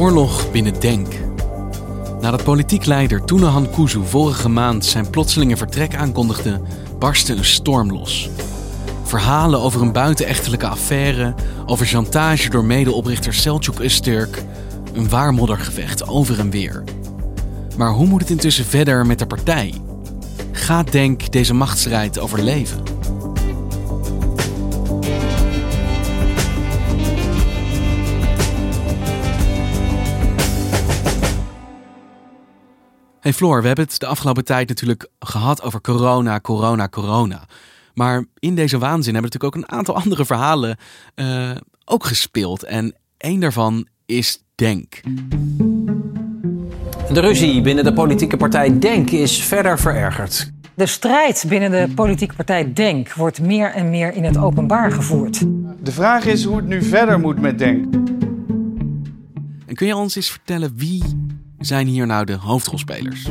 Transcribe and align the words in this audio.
Oorlog 0.00 0.50
binnen 0.50 0.80
Denk. 0.80 1.06
Nadat 2.20 2.44
politiek 2.44 2.84
leider 2.84 3.24
Tunahan 3.24 3.70
Kuzu 3.70 4.00
vorige 4.04 4.48
maand 4.48 4.84
zijn 4.84 5.10
plotselinge 5.10 5.56
vertrek 5.56 5.94
aankondigde, 5.94 6.60
barstte 6.98 7.34
een 7.34 7.44
storm 7.44 7.92
los. 7.92 8.30
Verhalen 9.02 9.60
over 9.60 9.82
een 9.82 9.92
buitenechtelijke 9.92 10.66
affaire, 10.66 11.34
over 11.66 11.86
chantage 11.86 12.50
door 12.50 12.64
medeoprichter 12.64 13.34
Selçuk 13.34 13.80
Öztürk, 13.82 14.42
een 14.94 15.08
waar 15.08 15.34
moddergevecht 15.34 16.08
over 16.08 16.38
en 16.38 16.50
weer. 16.50 16.84
Maar 17.76 17.90
hoe 17.90 18.06
moet 18.06 18.20
het 18.20 18.30
intussen 18.30 18.64
verder 18.64 19.06
met 19.06 19.18
de 19.18 19.26
partij? 19.26 19.74
Gaat 20.52 20.92
Denk 20.92 21.32
deze 21.32 21.54
machtsstrijd 21.54 22.18
overleven? 22.18 22.99
Hey 33.30 33.38
Floor, 33.38 33.60
we 33.60 33.66
hebben 33.66 33.84
het 33.84 34.00
de 34.00 34.06
afgelopen 34.06 34.44
tijd 34.44 34.68
natuurlijk 34.68 35.08
gehad 35.18 35.62
over 35.62 35.80
corona, 35.80 36.40
corona, 36.40 36.88
corona. 36.88 37.44
Maar 37.94 38.24
in 38.38 38.54
deze 38.54 38.78
waanzin 38.78 39.14
hebben 39.14 39.30
natuurlijk 39.32 39.56
ook 39.56 39.62
een 39.62 39.76
aantal 39.78 39.94
andere 40.02 40.24
verhalen 40.24 40.76
uh, 41.14 41.50
ook 41.84 42.04
gespeeld. 42.04 42.64
En 42.64 42.96
één 43.16 43.40
daarvan 43.40 43.86
is 44.06 44.44
Denk. 44.54 45.00
De 47.12 47.20
ruzie 47.20 47.60
binnen 47.60 47.84
de 47.84 47.92
politieke 47.92 48.36
partij 48.36 48.78
Denk 48.78 49.10
is 49.10 49.42
verder 49.42 49.78
verergerd. 49.78 50.50
De 50.74 50.86
strijd 50.86 51.44
binnen 51.48 51.70
de 51.70 51.94
politieke 51.94 52.34
partij 52.34 52.72
Denk 52.72 53.12
wordt 53.12 53.40
meer 53.40 53.72
en 53.72 53.90
meer 53.90 54.12
in 54.12 54.24
het 54.24 54.38
openbaar 54.38 54.92
gevoerd. 54.92 55.40
De 55.82 55.92
vraag 55.92 56.26
is 56.26 56.44
hoe 56.44 56.56
het 56.56 56.66
nu 56.66 56.82
verder 56.82 57.20
moet 57.20 57.40
met 57.40 57.58
Denk. 57.58 57.94
En 59.66 59.74
kun 59.74 59.86
je 59.86 59.96
ons 59.96 60.16
eens 60.16 60.30
vertellen 60.30 60.72
wie 60.76 61.02
zijn 61.60 61.86
hier 61.86 62.06
nou 62.06 62.24
de 62.24 62.36
hoofdrolspelers? 62.36 63.28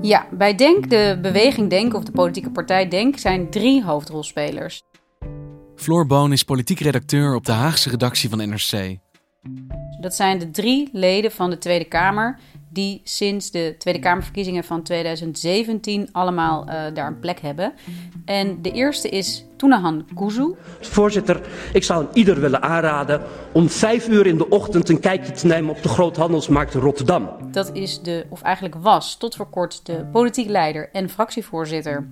Ja, 0.00 0.26
bij 0.30 0.54
Denk, 0.54 0.90
de 0.90 1.18
beweging 1.22 1.70
Denk 1.70 1.94
of 1.94 2.04
de 2.04 2.12
politieke 2.12 2.50
partij 2.50 2.88
Denk, 2.88 3.18
zijn 3.18 3.50
drie 3.50 3.84
hoofdrolspelers. 3.84 4.82
Floor 5.76 6.06
Boon 6.06 6.32
is 6.32 6.42
politiek 6.42 6.80
redacteur 6.80 7.34
op 7.34 7.44
de 7.44 7.52
Haagse 7.52 7.90
redactie 7.90 8.28
van 8.28 8.48
NRC. 8.48 8.98
Dat 10.00 10.14
zijn 10.14 10.38
de 10.38 10.50
drie 10.50 10.88
leden 10.92 11.32
van 11.32 11.50
de 11.50 11.58
Tweede 11.58 11.84
Kamer 11.84 12.38
die 12.72 13.00
sinds 13.04 13.50
de 13.50 13.74
Tweede 13.78 14.00
Kamerverkiezingen 14.00 14.64
van 14.64 14.82
2017 14.82 16.08
allemaal 16.12 16.68
uh, 16.68 16.74
daar 16.94 17.06
een 17.06 17.18
plek 17.18 17.40
hebben. 17.40 17.72
En 18.24 18.62
de 18.62 18.70
eerste 18.70 19.08
is 19.08 19.44
Tunahan 19.56 20.06
Kuzu. 20.14 20.54
Voorzitter, 20.80 21.40
ik 21.72 21.82
zou 21.82 22.06
ieder 22.12 22.40
willen 22.40 22.62
aanraden 22.62 23.22
om 23.52 23.68
vijf 23.68 24.08
uur 24.08 24.26
in 24.26 24.36
de 24.36 24.48
ochtend 24.48 24.88
een 24.88 25.00
kijkje 25.00 25.32
te 25.32 25.46
nemen 25.46 25.70
op 25.70 25.82
de 25.82 25.88
groothandelsmarkt 25.88 26.74
in 26.74 26.80
Rotterdam. 26.80 27.30
Dat 27.50 27.70
is 27.72 28.02
de, 28.02 28.26
of 28.28 28.42
eigenlijk 28.42 28.74
was 28.74 29.16
tot 29.16 29.34
voor 29.34 29.50
kort, 29.50 29.86
de 29.86 30.06
politiek 30.12 30.48
leider 30.48 30.88
en 30.92 31.08
fractievoorzitter 31.08 32.08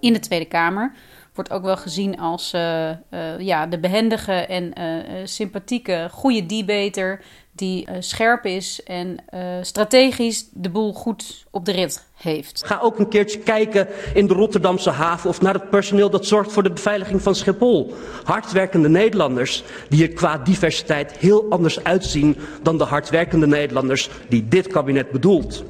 in 0.00 0.12
de 0.12 0.18
Tweede 0.18 0.44
Kamer 0.44 0.92
wordt 1.34 1.50
ook 1.50 1.62
wel 1.62 1.76
gezien 1.76 2.18
als 2.18 2.54
uh, 2.54 2.88
uh, 2.90 2.96
ja, 3.38 3.66
de 3.66 3.78
behendige 3.78 4.32
en 4.32 4.72
uh, 4.78 5.20
sympathieke, 5.24 6.08
goede 6.10 6.46
debater. 6.46 7.20
Die 7.56 7.88
scherp 7.98 8.44
is 8.44 8.82
en 8.82 9.16
strategisch 9.62 10.48
de 10.52 10.70
boel 10.70 10.92
goed 10.92 11.46
op 11.50 11.64
de 11.64 11.72
rit 11.72 12.04
heeft. 12.14 12.62
Ga 12.66 12.78
ook 12.82 12.98
een 12.98 13.08
keertje 13.08 13.38
kijken 13.38 13.88
in 14.14 14.26
de 14.26 14.34
Rotterdamse 14.34 14.90
haven 14.90 15.30
of 15.30 15.40
naar 15.40 15.54
het 15.54 15.70
personeel 15.70 16.10
dat 16.10 16.26
zorgt 16.26 16.52
voor 16.52 16.62
de 16.62 16.72
beveiliging 16.72 17.22
van 17.22 17.34
Schiphol. 17.34 17.94
Hardwerkende 18.24 18.88
Nederlanders 18.88 19.64
die 19.88 20.02
er 20.02 20.14
qua 20.14 20.38
diversiteit 20.38 21.12
heel 21.12 21.46
anders 21.50 21.84
uitzien 21.84 22.36
dan 22.62 22.78
de 22.78 22.84
hardwerkende 22.84 23.46
Nederlanders 23.46 24.10
die 24.28 24.48
dit 24.48 24.66
kabinet 24.66 25.10
bedoelt. 25.10 25.64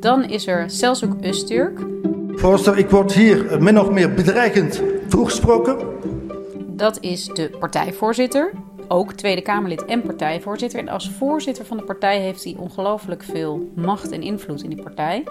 Dan 0.00 0.24
is 0.24 0.46
er 0.46 0.66
Selçuk 0.70 1.14
Öztürk. 1.20 1.88
Voorzitter, 2.34 2.78
ik 2.78 2.90
word 2.90 3.12
hier 3.12 3.62
min 3.62 3.80
of 3.80 3.90
meer 3.90 4.14
bedreigend 4.14 4.82
toegesproken. 5.08 5.78
Dat 6.68 6.98
is 7.00 7.24
de 7.26 7.50
partijvoorzitter, 7.58 8.52
ook 8.92 9.12
Tweede 9.12 9.40
Kamerlid 9.40 9.84
en 9.84 10.02
partijvoorzitter. 10.02 10.78
En 10.78 10.88
als 10.88 11.10
voorzitter 11.10 11.64
van 11.64 11.76
de 11.76 11.82
partij 11.82 12.20
heeft 12.20 12.44
hij 12.44 12.54
ongelooflijk 12.58 13.22
veel 13.22 13.70
macht 13.74 14.10
en 14.10 14.22
invloed 14.22 14.62
in 14.62 14.70
die 14.70 14.82
partij. 14.82 15.24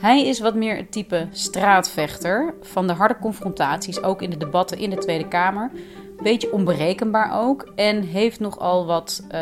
Hij 0.00 0.26
is 0.26 0.40
wat 0.40 0.54
meer 0.54 0.76
het 0.76 0.92
type 0.92 1.26
straatvechter 1.30 2.54
van 2.62 2.86
de 2.86 2.92
harde 2.92 3.16
confrontaties, 3.18 4.02
ook 4.02 4.22
in 4.22 4.30
de 4.30 4.36
debatten 4.36 4.78
in 4.78 4.90
de 4.90 4.96
Tweede 4.96 5.28
Kamer. 5.28 5.70
Beetje 6.22 6.52
onberekenbaar 6.52 7.46
ook 7.46 7.68
en 7.74 8.02
heeft 8.02 8.40
nogal 8.40 8.86
wat 8.86 9.22
uh, 9.34 9.40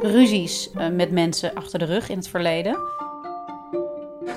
ruzies 0.00 0.70
uh, 0.74 0.88
met 0.88 1.10
mensen 1.10 1.54
achter 1.54 1.78
de 1.78 1.84
rug 1.84 2.08
in 2.08 2.16
het 2.16 2.28
verleden. 2.28 2.78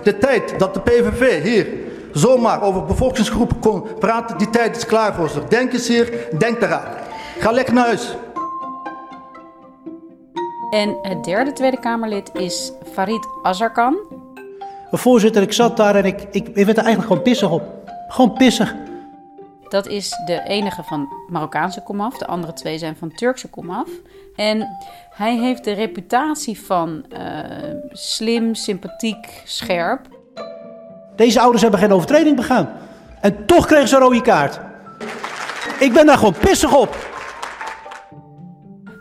De 0.04 0.18
tijd 0.18 0.60
dat 0.60 0.74
de 0.74 0.82
PVV 0.82 1.44
hier 1.44 1.68
zomaar 2.14 2.62
over 2.62 2.86
bevolkingsgroepen 2.86 3.60
kon 3.60 3.84
praten, 4.00 4.38
die 4.38 4.50
tijd 4.50 4.78
is 4.78 4.86
klaar, 4.86 5.16
voorzitter. 5.16 5.50
Denk 5.50 5.74
eens 5.74 5.88
hier, 5.88 6.28
denk 6.38 6.62
eraan. 6.62 7.04
Ga 7.44 7.52
lekker 7.52 7.74
naar 7.74 7.86
huis. 7.86 8.16
En 10.70 10.98
het 11.02 11.24
derde 11.24 11.54
Tweede 11.54 11.80
Kamerlid 11.80 12.32
is 12.34 12.72
Farid 12.94 13.28
Azarkan. 13.42 13.98
Voorzitter, 14.92 15.42
ik 15.42 15.54
zat 15.54 15.78
daar 15.78 15.96
en 15.96 16.06
ik, 16.06 16.22
ik, 16.22 16.48
ik 16.48 16.66
werd 16.66 16.78
er 16.78 16.84
eigenlijk 16.84 17.08
gewoon 17.08 17.22
pissig 17.22 17.52
op. 17.52 17.64
Gewoon 18.08 18.34
pissig. 18.34 18.76
Dat 19.70 19.88
is 19.88 20.10
de 20.26 20.42
enige 20.44 20.84
van 20.84 21.08
Marokkaanse 21.28 21.82
komaf. 21.82 22.18
De 22.18 22.28
andere 22.28 22.54
twee 22.54 22.78
zijn 22.78 22.96
van 22.96 23.12
Turkse 23.16 23.50
komaf. 23.50 23.90
En 24.36 24.78
hij 25.10 25.38
heeft 25.38 25.64
de 25.64 25.74
reputatie 25.74 26.62
van 26.62 27.06
uh, 27.10 27.20
slim, 27.92 28.56
sympathiek, 28.56 29.42
scherp. 29.46 30.08
Deze 31.16 31.40
ouders 31.40 31.62
hebben 31.62 31.80
geen 31.80 31.94
overtreding 31.94 32.36
begaan. 32.36 32.70
En 33.22 33.46
toch 33.46 33.66
kregen 33.66 33.88
ze 33.88 33.96
een 33.96 34.02
rode 34.02 34.22
kaart. 34.22 34.60
Ik 35.80 35.94
ben 35.94 36.06
daar 36.06 36.18
gewoon 36.18 36.36
pissig 36.40 36.76
op. 36.76 37.12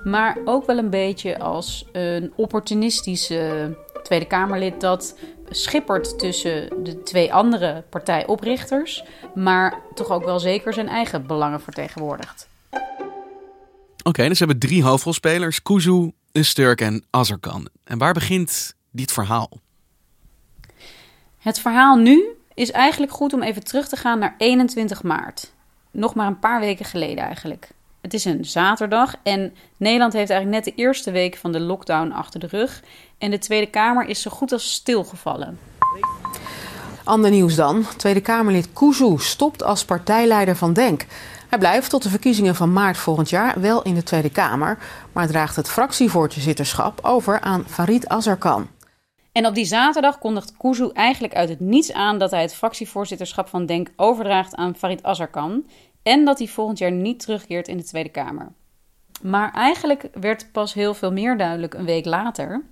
Maar 0.05 0.39
ook 0.45 0.67
wel 0.67 0.79
een 0.79 0.91
beetje 0.91 1.39
als 1.39 1.87
een 1.93 2.33
opportunistische 2.37 3.77
Tweede 4.03 4.27
Kamerlid 4.27 4.81
dat 4.81 5.19
schippert 5.51 6.19
tussen 6.19 6.85
de 6.85 7.03
twee 7.03 7.35
andere 7.35 7.85
partijoprichters, 7.91 9.05
maar 9.35 9.81
toch 9.95 10.11
ook 10.11 10.25
wel 10.25 10.41
zeker 10.41 10.73
zijn 10.73 10.89
eigen 10.89 11.27
belangen 11.27 11.61
vertegenwoordigt. 11.61 12.49
Oké, 12.71 14.09
okay, 14.09 14.29
dus 14.29 14.39
we 14.39 14.45
hebben 14.45 14.69
drie 14.69 14.83
hoofdrolspelers: 14.83 15.63
Kuzu, 15.63 16.13
Usturk 16.33 16.81
en 16.81 17.05
Azarkan. 17.11 17.69
En 17.85 17.99
waar 17.99 18.13
begint 18.13 18.75
dit 18.91 19.13
verhaal? 19.13 19.51
Het 21.39 21.61
verhaal 21.61 21.97
nu 21.97 22.25
is 22.55 22.71
eigenlijk 22.71 23.13
goed 23.13 23.33
om 23.33 23.43
even 23.43 23.65
terug 23.65 23.89
te 23.89 23.97
gaan 23.97 24.19
naar 24.19 24.35
21 24.39 25.03
maart. 25.03 25.53
Nog 25.91 26.15
maar 26.15 26.27
een 26.27 26.39
paar 26.39 26.61
weken 26.61 26.85
geleden 26.85 27.25
eigenlijk. 27.25 27.69
Het 28.03 28.15
is 28.15 28.25
een 28.25 28.45
zaterdag 28.45 29.15
en 29.23 29.55
Nederland 29.77 30.13
heeft 30.13 30.31
eigenlijk 30.31 30.65
net 30.65 30.75
de 30.75 30.83
eerste 30.83 31.11
week 31.11 31.37
van 31.37 31.53
de 31.53 31.61
lockdown 31.61 32.11
achter 32.11 32.41
de 32.41 32.47
rug. 32.47 32.83
En 33.19 33.31
de 33.31 33.39
Tweede 33.39 33.71
Kamer 33.71 34.07
is 34.07 34.23
zo 34.23 34.31
goed 34.31 34.53
als 34.53 34.73
stilgevallen. 34.73 35.59
Ander 37.05 37.31
nieuws 37.31 37.55
dan. 37.55 37.85
Tweede 37.97 38.21
Kamerlid 38.21 38.73
Kuzu 38.73 39.15
stopt 39.19 39.63
als 39.63 39.85
partijleider 39.85 40.57
van 40.57 40.73
DENK. 40.73 41.07
Hij 41.49 41.59
blijft 41.59 41.91
tot 41.91 42.03
de 42.03 42.09
verkiezingen 42.09 42.55
van 42.55 42.73
maart 42.73 42.97
volgend 42.97 43.31
jaar 43.31 43.61
wel 43.61 43.83
in 43.83 43.95
de 43.95 44.03
Tweede 44.03 44.31
Kamer, 44.31 44.79
maar 45.13 45.27
draagt 45.27 45.57
het 45.57 45.69
fractievoorzitterschap 45.69 46.99
over 47.03 47.41
aan 47.41 47.65
Farid 47.67 48.09
Azarkan. 48.09 48.69
En 49.33 49.47
op 49.47 49.55
die 49.55 49.65
zaterdag 49.65 50.19
kondigt 50.19 50.57
Kuzu 50.57 50.91
eigenlijk 50.93 51.35
uit 51.35 51.49
het 51.49 51.61
niets 51.61 51.93
aan 51.93 52.19
dat 52.19 52.31
hij 52.31 52.43
het 52.43 52.55
fractievoorzitterschap 52.55 53.49
van 53.49 53.67
DENK 53.67 53.89
overdraagt 53.97 54.55
aan 54.55 54.75
Farid 54.77 55.03
Azarkan 55.03 55.65
en 56.03 56.25
dat 56.25 56.39
hij 56.39 56.47
volgend 56.47 56.79
jaar 56.79 56.93
niet 56.93 57.21
terugkeert 57.21 57.69
in 57.69 57.77
de 57.77 57.85
Tweede 57.85 58.09
Kamer. 58.09 58.53
Maar 59.23 59.53
eigenlijk 59.53 60.09
werd 60.21 60.53
pas 60.53 60.75
heel 60.75 60.95
veel 60.95 61.13
meer 61.13 61.37
duidelijk 61.37 61.75
een 61.75 61.85
week 61.85 62.05
later, 62.05 62.63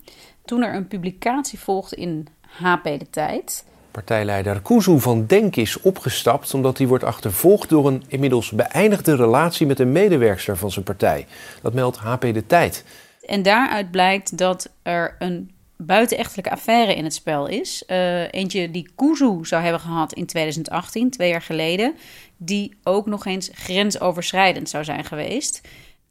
toen 0.44 0.62
er 0.62 0.74
een 0.74 0.88
publicatie 0.88 1.58
volgde 1.58 1.96
in 1.96 2.26
HP 2.40 2.84
De 2.84 3.10
Tijd. 3.10 3.64
Partijleider 3.90 4.62
Kuzu 4.62 5.00
van 5.00 5.26
Denk 5.26 5.56
is 5.56 5.80
opgestapt 5.80 6.54
omdat 6.54 6.78
hij 6.78 6.86
wordt 6.86 7.04
achtervolgd 7.04 7.68
door 7.68 7.86
een 7.86 8.02
inmiddels 8.08 8.50
beëindigde 8.50 9.16
relatie 9.16 9.66
met 9.66 9.78
een 9.78 9.92
medewerkster 9.92 10.56
van 10.56 10.70
zijn 10.70 10.84
partij. 10.84 11.26
Dat 11.62 11.74
meldt 11.74 11.96
HP 11.96 12.20
De 12.20 12.46
Tijd. 12.46 12.84
En 13.26 13.42
daaruit 13.42 13.90
blijkt 13.90 14.38
dat 14.38 14.70
er 14.82 15.16
een 15.18 15.50
buitenechtelijke 15.76 16.50
affaire 16.50 16.94
in 16.94 17.04
het 17.04 17.14
spel 17.14 17.46
is. 17.46 17.82
Uh, 17.86 18.32
eentje 18.32 18.70
die 18.70 18.90
Kuzu 18.94 19.38
zou 19.42 19.62
hebben 19.62 19.80
gehad 19.80 20.12
in 20.12 20.26
2018, 20.26 21.10
twee 21.10 21.28
jaar 21.30 21.42
geleden, 21.42 21.94
die 22.42 22.76
ook 22.82 23.06
nog 23.06 23.26
eens 23.26 23.50
grensoverschrijdend 23.52 24.68
zou 24.68 24.84
zijn 24.84 25.04
geweest. 25.04 25.60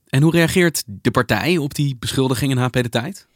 En 0.07 0.21
hoe 0.21 0.31
reageert 0.31 0.83
de 0.85 1.11
partij 1.11 1.57
op 1.57 1.73
die 1.73 1.95
beschuldiging 1.99 2.51
in 2.51 2.57
HP 2.57 2.73
De 2.73 2.89
Tijd? 2.89 3.27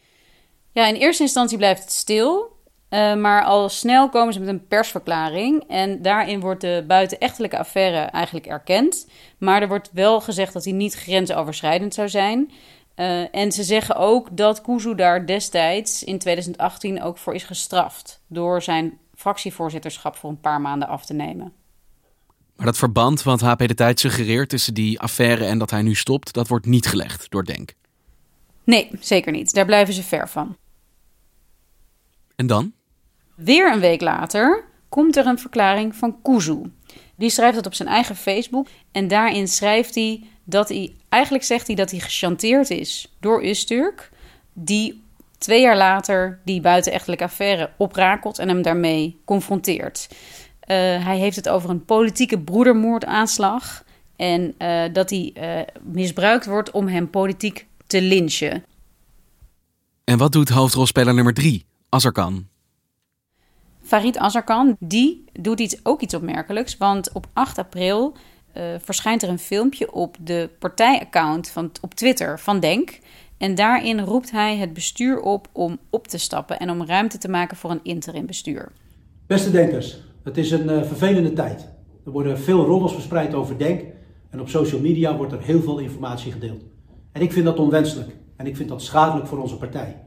Ja, 0.71 0.87
in 0.87 0.95
eerste 0.95 1.23
instantie 1.23 1.57
blijft 1.57 1.81
het 1.81 1.91
stil. 1.91 2.51
Uh, 2.89 3.15
maar 3.15 3.43
al 3.43 3.69
snel 3.69 4.09
komen 4.09 4.33
ze 4.33 4.39
met 4.39 4.47
een 4.49 4.67
persverklaring. 4.67 5.63
En 5.67 6.01
daarin 6.01 6.39
wordt 6.39 6.61
de 6.61 6.83
buitenechtelijke 6.87 7.57
affaire 7.57 7.97
eigenlijk 7.97 8.45
erkend. 8.45 9.07
Maar 9.37 9.61
er 9.61 9.67
wordt 9.67 9.89
wel 9.93 10.21
gezegd 10.21 10.53
dat 10.53 10.63
hij 10.63 10.73
niet 10.73 10.93
grensoverschrijdend 10.93 11.93
zou 11.93 12.09
zijn. 12.09 12.51
Uh, 12.95 13.35
en 13.35 13.51
ze 13.51 13.63
zeggen 13.63 13.95
ook 13.95 14.37
dat 14.37 14.61
Kuzu 14.61 14.95
daar 14.95 15.25
destijds 15.25 16.03
in 16.03 16.19
2018 16.19 17.01
ook 17.01 17.17
voor 17.17 17.33
is 17.33 17.43
gestraft. 17.43 18.21
Door 18.27 18.61
zijn 18.61 18.97
fractievoorzitterschap 19.15 20.15
voor 20.15 20.29
een 20.29 20.39
paar 20.39 20.61
maanden 20.61 20.87
af 20.87 21.05
te 21.05 21.13
nemen. 21.13 21.53
Maar 22.55 22.65
dat 22.65 22.77
verband 22.77 23.23
wat 23.23 23.41
HP 23.41 23.67
de 23.67 23.73
Tijd 23.73 23.99
suggereert 23.99 24.49
tussen 24.49 24.73
die 24.73 24.99
affaire 24.99 25.45
en 25.45 25.57
dat 25.57 25.71
hij 25.71 25.81
nu 25.81 25.95
stopt, 25.95 26.33
dat 26.33 26.47
wordt 26.47 26.65
niet 26.65 26.87
gelegd 26.87 27.29
door 27.29 27.43
Denk. 27.43 27.73
Nee, 28.63 28.89
zeker 28.99 29.31
niet. 29.31 29.53
Daar 29.53 29.65
blijven 29.65 29.93
ze 29.93 30.03
ver 30.03 30.29
van. 30.29 30.57
En 32.35 32.47
dan? 32.47 32.73
Weer 33.35 33.73
een 33.73 33.79
week 33.79 34.01
later 34.01 34.63
komt 34.89 35.15
er 35.15 35.25
een 35.25 35.39
verklaring 35.39 35.95
van 35.95 36.21
Kuzu. 36.21 36.61
Die 37.15 37.29
schrijft 37.29 37.55
dat 37.55 37.65
op 37.65 37.73
zijn 37.73 37.89
eigen 37.89 38.15
Facebook. 38.15 38.67
En 38.91 39.07
daarin 39.07 39.47
schrijft 39.47 39.95
hij 39.95 40.23
dat 40.43 40.69
hij. 40.69 40.95
Eigenlijk 41.09 41.43
zegt 41.43 41.67
hij 41.67 41.75
dat 41.75 41.91
hij 41.91 41.99
gechanteerd 41.99 42.69
is 42.69 43.15
door 43.19 43.45
Usturk. 43.45 44.09
Die 44.53 45.03
twee 45.37 45.61
jaar 45.61 45.77
later 45.77 46.39
die 46.45 46.61
buitenechtelijke 46.61 47.23
affaire 47.23 47.69
oprakelt 47.77 48.39
en 48.39 48.47
hem 48.47 48.61
daarmee 48.61 49.21
confronteert. 49.25 50.07
Uh, 50.67 51.05
hij 51.05 51.17
heeft 51.17 51.35
het 51.35 51.49
over 51.49 51.69
een 51.69 51.85
politieke 51.85 52.39
broedermoordaanslag. 52.39 53.83
En 54.15 54.55
uh, 54.59 54.83
dat 54.93 55.09
hij 55.09 55.33
uh, 55.37 55.61
misbruikt 55.81 56.45
wordt 56.45 56.71
om 56.71 56.87
hem 56.87 57.09
politiek 57.09 57.67
te 57.87 58.01
lynchen. 58.01 58.63
En 60.03 60.17
wat 60.17 60.31
doet 60.31 60.49
hoofdrolspeler 60.49 61.13
nummer 61.13 61.33
drie, 61.33 61.65
Azarkan? 61.89 62.47
Farid 63.83 64.17
Azarkan, 64.17 64.75
die 64.79 65.23
doet 65.33 65.59
iets, 65.59 65.77
ook 65.83 66.01
iets 66.01 66.13
opmerkelijks. 66.13 66.77
Want 66.77 67.11
op 67.11 67.27
8 67.33 67.57
april 67.57 68.15
uh, 68.57 68.63
verschijnt 68.79 69.23
er 69.23 69.29
een 69.29 69.39
filmpje 69.39 69.93
op 69.93 70.17
de 70.19 70.49
partijaccount 70.59 71.49
van, 71.49 71.71
op 71.81 71.93
Twitter 71.93 72.39
van 72.39 72.59
Denk. 72.59 72.99
En 73.37 73.55
daarin 73.55 73.99
roept 73.99 74.31
hij 74.31 74.57
het 74.57 74.73
bestuur 74.73 75.19
op 75.19 75.47
om 75.51 75.77
op 75.89 76.07
te 76.07 76.17
stappen 76.17 76.59
en 76.59 76.69
om 76.69 76.85
ruimte 76.85 77.17
te 77.17 77.29
maken 77.29 77.57
voor 77.57 77.71
een 77.71 77.83
interim 77.83 78.25
bestuur. 78.25 78.71
Beste 79.27 79.51
denkers, 79.51 79.97
het 80.23 80.37
is 80.37 80.51
een 80.51 80.69
uh, 80.69 80.83
vervelende 80.83 81.33
tijd. 81.33 81.69
Er 82.05 82.11
worden 82.11 82.39
veel 82.39 82.65
roddels 82.65 82.93
verspreid 82.93 83.33
over 83.33 83.57
Denk 83.57 83.81
en 84.29 84.41
op 84.41 84.49
social 84.49 84.81
media 84.81 85.17
wordt 85.17 85.33
er 85.33 85.41
heel 85.41 85.61
veel 85.61 85.79
informatie 85.79 86.31
gedeeld. 86.31 86.63
En 87.11 87.21
ik 87.21 87.31
vind 87.31 87.45
dat 87.45 87.59
onwenselijk 87.59 88.15
en 88.35 88.45
ik 88.45 88.55
vind 88.55 88.69
dat 88.69 88.81
schadelijk 88.81 89.27
voor 89.27 89.41
onze 89.41 89.57
partij. 89.57 89.97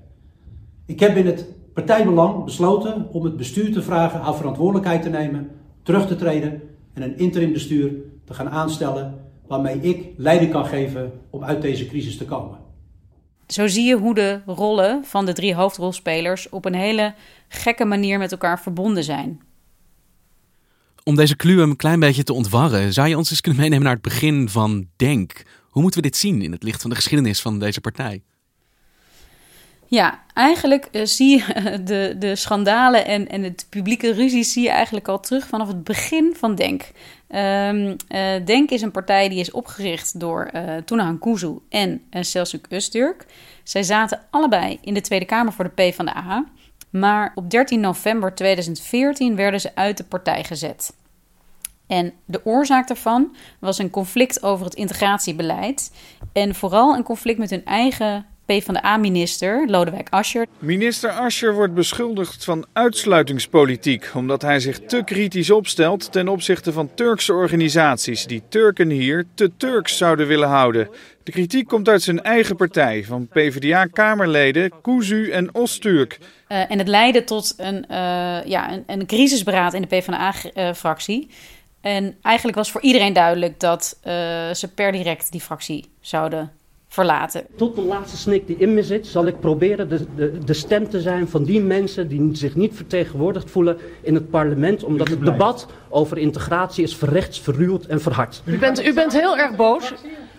Ik 0.87 1.01
heb 1.01 1.17
in 1.17 1.27
het 1.27 1.47
partijbelang 1.75 2.45
besloten 2.45 3.09
om 3.13 3.25
het 3.25 3.37
bestuur 3.37 3.73
te 3.73 3.83
vragen 3.83 4.21
haar 4.21 4.35
verantwoordelijkheid 4.35 5.03
te 5.03 5.09
nemen, 5.09 5.51
terug 5.83 6.07
te 6.07 6.17
treden 6.17 6.63
en 6.93 7.03
een 7.03 7.19
interim 7.19 7.53
bestuur 7.53 7.93
te 8.25 8.35
gaan 8.35 8.51
aanstellen 8.51 9.15
waarmee 9.47 9.81
ik 9.81 10.13
leiding 10.17 10.53
kan 10.53 10.67
geven 10.67 11.13
om 11.31 11.45
uit 11.45 11.63
deze 11.63 11.87
crisis 11.87 12.17
te 12.17 12.25
komen. 12.25 12.59
Zo 13.47 13.67
zie 13.67 13.85
je 13.85 13.97
hoe 13.97 14.15
de 14.15 14.41
rollen 14.47 15.05
van 15.05 15.27
de 15.27 15.33
drie 15.33 15.55
hoofdrolspelers 15.55 16.49
op 16.49 16.65
een 16.65 16.75
hele 16.75 17.15
gekke 17.49 17.85
manier 17.85 18.19
met 18.19 18.33
elkaar 18.33 18.61
verbonden 18.61 19.05
zijn. 19.05 19.41
Om 21.09 21.17
deze 21.17 21.37
clue 21.37 21.63
een 21.63 21.77
klein 21.77 22.01
beetje 22.01 22.23
te 22.23 22.33
ontwarren, 22.33 22.93
zou 22.93 23.09
je 23.09 23.17
ons 23.17 23.31
eens 23.31 23.41
kunnen 23.41 23.61
meenemen 23.61 23.85
naar 23.85 23.93
het 23.93 24.03
begin 24.03 24.49
van 24.49 24.87
Denk. 24.97 25.43
Hoe 25.69 25.83
moeten 25.83 26.03
we 26.03 26.09
dit 26.09 26.17
zien 26.17 26.43
in 26.43 26.53
het 26.53 26.63
licht 26.63 26.81
van 26.81 26.91
de 26.91 26.97
geschiedenis 26.97 27.41
van 27.41 27.59
deze 27.59 27.81
partij? 27.81 28.23
Ja, 29.87 30.23
eigenlijk 30.35 30.89
uh, 30.93 31.05
zie 31.05 31.29
je 31.37 31.81
de, 31.85 32.15
de 32.19 32.37
schandalen 32.37 33.07
en, 33.07 33.29
en 33.29 33.43
het 33.43 33.67
publieke 33.69 34.13
ruzie 34.13 34.43
zie 34.43 34.63
je 34.63 34.71
eigenlijk 34.71 35.09
al 35.09 35.21
terug 35.21 35.47
vanaf 35.47 35.69
het 35.69 35.85
begin 35.85 36.35
van 36.37 36.55
Denk. 36.55 36.83
Um, 37.29 37.97
Denk 38.45 38.71
is 38.71 38.83
een 38.83 38.91
partij 38.91 39.29
die 39.29 39.41
is 39.41 39.51
opgericht 39.51 40.21
door 40.21 40.51
uh, 40.55 40.77
Tunahan 40.85 41.19
Kuzu 41.19 41.59
en 41.69 42.03
uh, 42.11 42.23
Selçuk 42.23 42.69
Öztürk. 42.69 43.27
Zij 43.63 43.83
zaten 43.83 44.21
allebei 44.31 44.79
in 44.81 44.95
de 44.95 45.01
Tweede 45.01 45.25
Kamer 45.25 45.53
voor 45.53 45.65
de 45.65 45.71
PvdA. 45.71 46.45
Maar 46.99 47.33
op 47.35 47.51
13 47.51 47.81
november 47.81 48.35
2014 48.35 49.37
werden 49.37 49.61
ze 49.61 49.75
uit 49.75 49.97
de 49.97 50.05
partij 50.05 50.45
gezet. 50.45 50.97
En 51.87 52.13
de 52.25 52.41
oorzaak 52.45 52.89
daarvan 52.89 53.37
was 53.59 53.79
een 53.79 53.91
conflict 53.91 54.43
over 54.43 54.65
het 54.65 54.75
integratiebeleid. 54.75 55.93
En 56.33 56.55
vooral 56.55 56.95
een 56.95 57.03
conflict 57.03 57.39
met 57.39 57.51
hun 57.51 57.65
eigen 57.65 58.27
PvdA-minister 58.47 59.67
Lodewijk 59.69 60.09
Asscher. 60.11 60.47
Minister 60.59 61.11
Asscher 61.11 61.55
wordt 61.55 61.75
beschuldigd 61.75 62.45
van 62.45 62.67
uitsluitingspolitiek, 62.73 64.11
omdat 64.15 64.43
hij 64.43 64.61
zich 64.61 64.81
te 64.81 65.03
kritisch 65.05 65.51
opstelt 65.51 66.13
ten 66.13 66.29
opzichte 66.29 66.73
van 66.73 66.91
Turkse 66.95 67.33
organisaties 67.33 68.27
die 68.27 68.43
Turken 68.49 68.91
hier 68.91 69.27
te 69.35 69.51
Turks 69.57 69.97
zouden 69.97 70.27
willen 70.27 70.49
houden. 70.49 70.89
De 71.23 71.33
kritiek 71.33 71.69
komt 71.69 71.89
uit 71.89 72.03
zijn 72.03 72.23
eigen 72.23 72.57
partij, 72.57 73.05
van 73.05 73.29
PvdA-kamerleden 73.29 74.73
Kuzu 74.83 75.31
en 75.31 75.55
Osturk. 75.55 76.19
Uh, 76.49 76.71
en 76.71 76.79
het 76.79 76.89
leidde 76.89 77.25
tot 77.25 77.55
een, 77.57 77.85
uh, 77.91 77.97
ja, 78.45 78.73
een, 78.73 78.85
een 78.87 79.07
crisisberaad 79.07 79.75
in 79.75 79.83
de 79.83 79.87
PvdA-fractie. 79.87 81.31
En 81.81 82.17
eigenlijk 82.23 82.57
was 82.57 82.71
voor 82.71 82.81
iedereen 82.81 83.13
duidelijk 83.13 83.61
dat 83.61 83.99
uh, 83.99 84.13
ze 84.53 84.69
per 84.75 84.93
direct 84.93 85.33
die 85.33 85.41
fractie 85.41 85.91
zouden 86.01 86.53
verlaten. 86.97 87.47
Tot 87.57 87.75
de 87.77 87.83
laatste 87.83 88.17
snik 88.17 88.47
die 88.47 88.57
in 88.57 88.75
me 88.75 88.83
zit, 88.83 89.07
zal 89.07 89.27
ik 89.27 89.41
proberen 89.41 89.89
de, 89.89 90.07
de, 90.17 90.39
de 90.45 90.55
stem 90.55 90.89
te 90.89 91.01
zijn 91.01 91.29
van 91.29 91.45
die 91.45 91.61
mensen 91.61 92.09
die 92.09 92.37
zich 92.37 92.55
niet 92.55 92.75
vertegenwoordigd 92.75 93.51
voelen 93.51 93.77
in 94.03 94.15
het 94.15 94.31
parlement, 94.31 94.85
omdat 94.85 95.09
het 95.09 95.25
debat 95.25 95.67
over 95.89 96.19
integratie 96.19 96.85
is 96.85 96.97
verrechts, 96.97 97.41
verruwd 97.41 97.85
en 97.85 98.01
verhard. 98.01 98.43
U 98.45 98.59
bent, 98.59 98.85
u 98.85 98.95
bent 98.95 99.13
heel 99.13 99.39
erg 99.39 99.57
boos. 99.57 99.95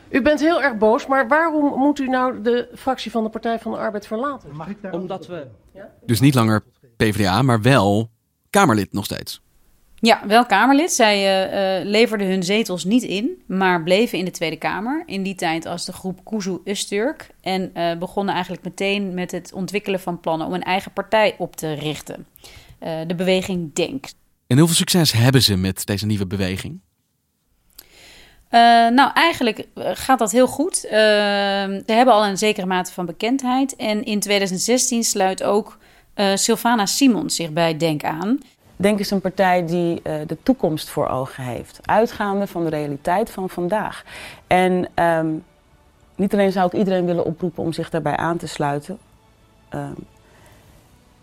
U 0.10 0.22
bent 0.22 0.40
heel 0.40 0.62
erg 0.62 0.78
boos, 0.78 1.08
maar 1.08 1.28
waarom 1.28 1.80
moet 1.80 2.00
u 2.00 2.08
nou 2.08 2.42
de 2.42 2.68
fractie 2.76 3.12
van 3.12 3.24
de 3.24 3.30
Partij 3.30 3.60
van 3.60 3.72
de 3.72 3.78
Arbeid 3.78 4.08
verlaten? 4.08 4.50
Omdat 4.92 5.28
we. 5.28 5.48
Dus 6.06 6.20
niet 6.20 6.36
langer 6.36 6.64
PvdA, 6.98 7.42
maar 7.42 7.62
wel 7.62 8.10
Kamerlid 8.50 8.94
nog 8.94 9.06
steeds. 9.06 9.42
Ja, 10.00 10.22
wel 10.28 10.46
Kamerlid. 10.46 10.92
Zij 10.92 11.18
uh, 11.18 11.80
uh, 11.80 11.86
leverden 11.86 12.28
hun 12.28 12.44
zetels 12.44 12.84
niet 12.84 13.04
in, 13.04 13.42
maar 13.46 13.84
bleven 13.84 14.18
in 14.18 14.26
de 14.26 14.32
Tweede 14.32 14.56
Kamer. 14.56 15.04
In 15.06 15.24
die 15.24 15.36
tijd 15.36 15.66
als 15.66 15.86
de 15.86 15.94
groep 15.94 16.26
Kuzu 16.26 16.58
Usturk. 16.64 17.30
En 17.42 17.72
uh, 17.74 17.98
begonnen 17.98 18.34
eigenlijk 18.34 18.64
meteen 18.64 19.14
met 19.14 19.32
het 19.32 19.54
ontwikkelen 19.54 20.00
van 20.00 20.20
plannen 20.20 20.48
om 20.48 20.54
een 20.54 20.64
eigen 20.64 20.94
partij 20.94 21.36
op 21.38 21.56
te 21.56 21.74
richten. 21.74 22.28
de 22.80 23.16
beweging 23.16 23.74
Denk. 23.74 24.06
En 24.48 24.58
hoeveel 24.58 24.76
succes 24.76 25.12
hebben 25.12 25.42
ze 25.42 25.56
met 25.56 25.86
deze 25.86 26.06
nieuwe 26.06 26.28
beweging? 26.28 26.80
nou, 28.50 29.12
eigenlijk 29.14 29.68
gaat 29.76 30.20
dat 30.20 30.32
heel 30.32 30.48
goed. 30.48 30.76
ze 30.78 31.84
hebben 31.86 32.14
al 32.14 32.26
een 32.26 32.38
zekere 32.38 32.66
mate 32.66 32.94
van 32.94 33.06
bekendheid. 33.06 33.76
En 33.76 34.04
in 34.04 34.20
2016 34.20 35.04
sluit 35.04 35.44
ook 35.44 35.78
Sylvana 36.36 36.86
Simons 36.86 37.36
zich 37.36 37.52
bij 37.52 37.78
Denk 37.78 38.04
aan. 38.04 38.40
Denk 38.80 39.00
is 39.00 39.12
een 39.12 39.22
partij 39.22 39.66
die 39.66 40.02
uh, 40.04 40.14
de 40.28 40.38
toekomst 40.44 40.90
voor 40.90 41.08
ogen 41.08 41.44
heeft, 41.44 41.80
uitgaande 41.86 42.48
van 42.48 42.64
de 42.64 42.70
realiteit 42.70 43.30
van 43.30 43.50
vandaag. 43.50 44.04
En 44.48 44.90
um, 45.04 45.44
niet 46.16 46.34
alleen 46.34 46.52
zou 46.52 46.68
ik 46.68 46.74
iedereen 46.74 47.06
willen 47.06 47.26
oproepen 47.26 47.64
om 47.64 47.74
zich 47.74 47.90
daarbij 47.90 48.16
aan 48.16 48.38
te 48.38 48.48
sluiten. 48.48 48.98
Um, 49.74 49.96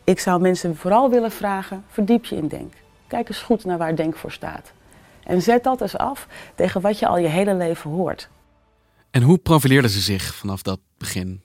ik 0.04 0.20
zou 0.20 0.40
mensen 0.40 0.76
vooral 0.76 1.10
willen 1.10 1.30
vragen: 1.30 1.84
verdiep 1.88 2.24
je 2.24 2.36
in 2.36 2.48
Denk. 2.48 2.72
Kijk 3.06 3.28
eens 3.28 3.42
goed 3.42 3.64
naar 3.64 3.78
waar 3.78 3.96
Denk 3.96 4.16
voor 4.16 4.32
staat. 4.32 4.72
En 5.24 5.42
zet 5.42 5.64
dat 5.64 5.80
eens 5.80 5.96
af 5.96 6.26
tegen 6.54 6.80
wat 6.80 6.98
je 6.98 7.06
al 7.06 7.18
je 7.18 7.28
hele 7.28 7.54
leven 7.54 7.90
hoort. 7.90 8.28
En 9.10 9.22
hoe 9.22 9.38
profileerde 9.38 9.88
ze 9.88 10.00
zich 10.00 10.34
vanaf 10.34 10.62
dat 10.62 10.80
begin? 10.98 11.42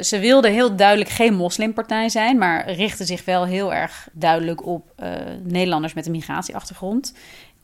Ze 0.00 0.18
wilde 0.18 0.48
heel 0.48 0.76
duidelijk 0.76 1.10
geen 1.10 1.34
moslimpartij 1.34 2.08
zijn, 2.08 2.38
maar 2.38 2.70
richtte 2.70 3.04
zich 3.04 3.24
wel 3.24 3.44
heel 3.44 3.74
erg 3.74 4.08
duidelijk 4.12 4.66
op 4.66 4.92
uh, 5.02 5.08
Nederlanders 5.42 5.94
met 5.94 6.06
een 6.06 6.12
migratieachtergrond. 6.12 7.14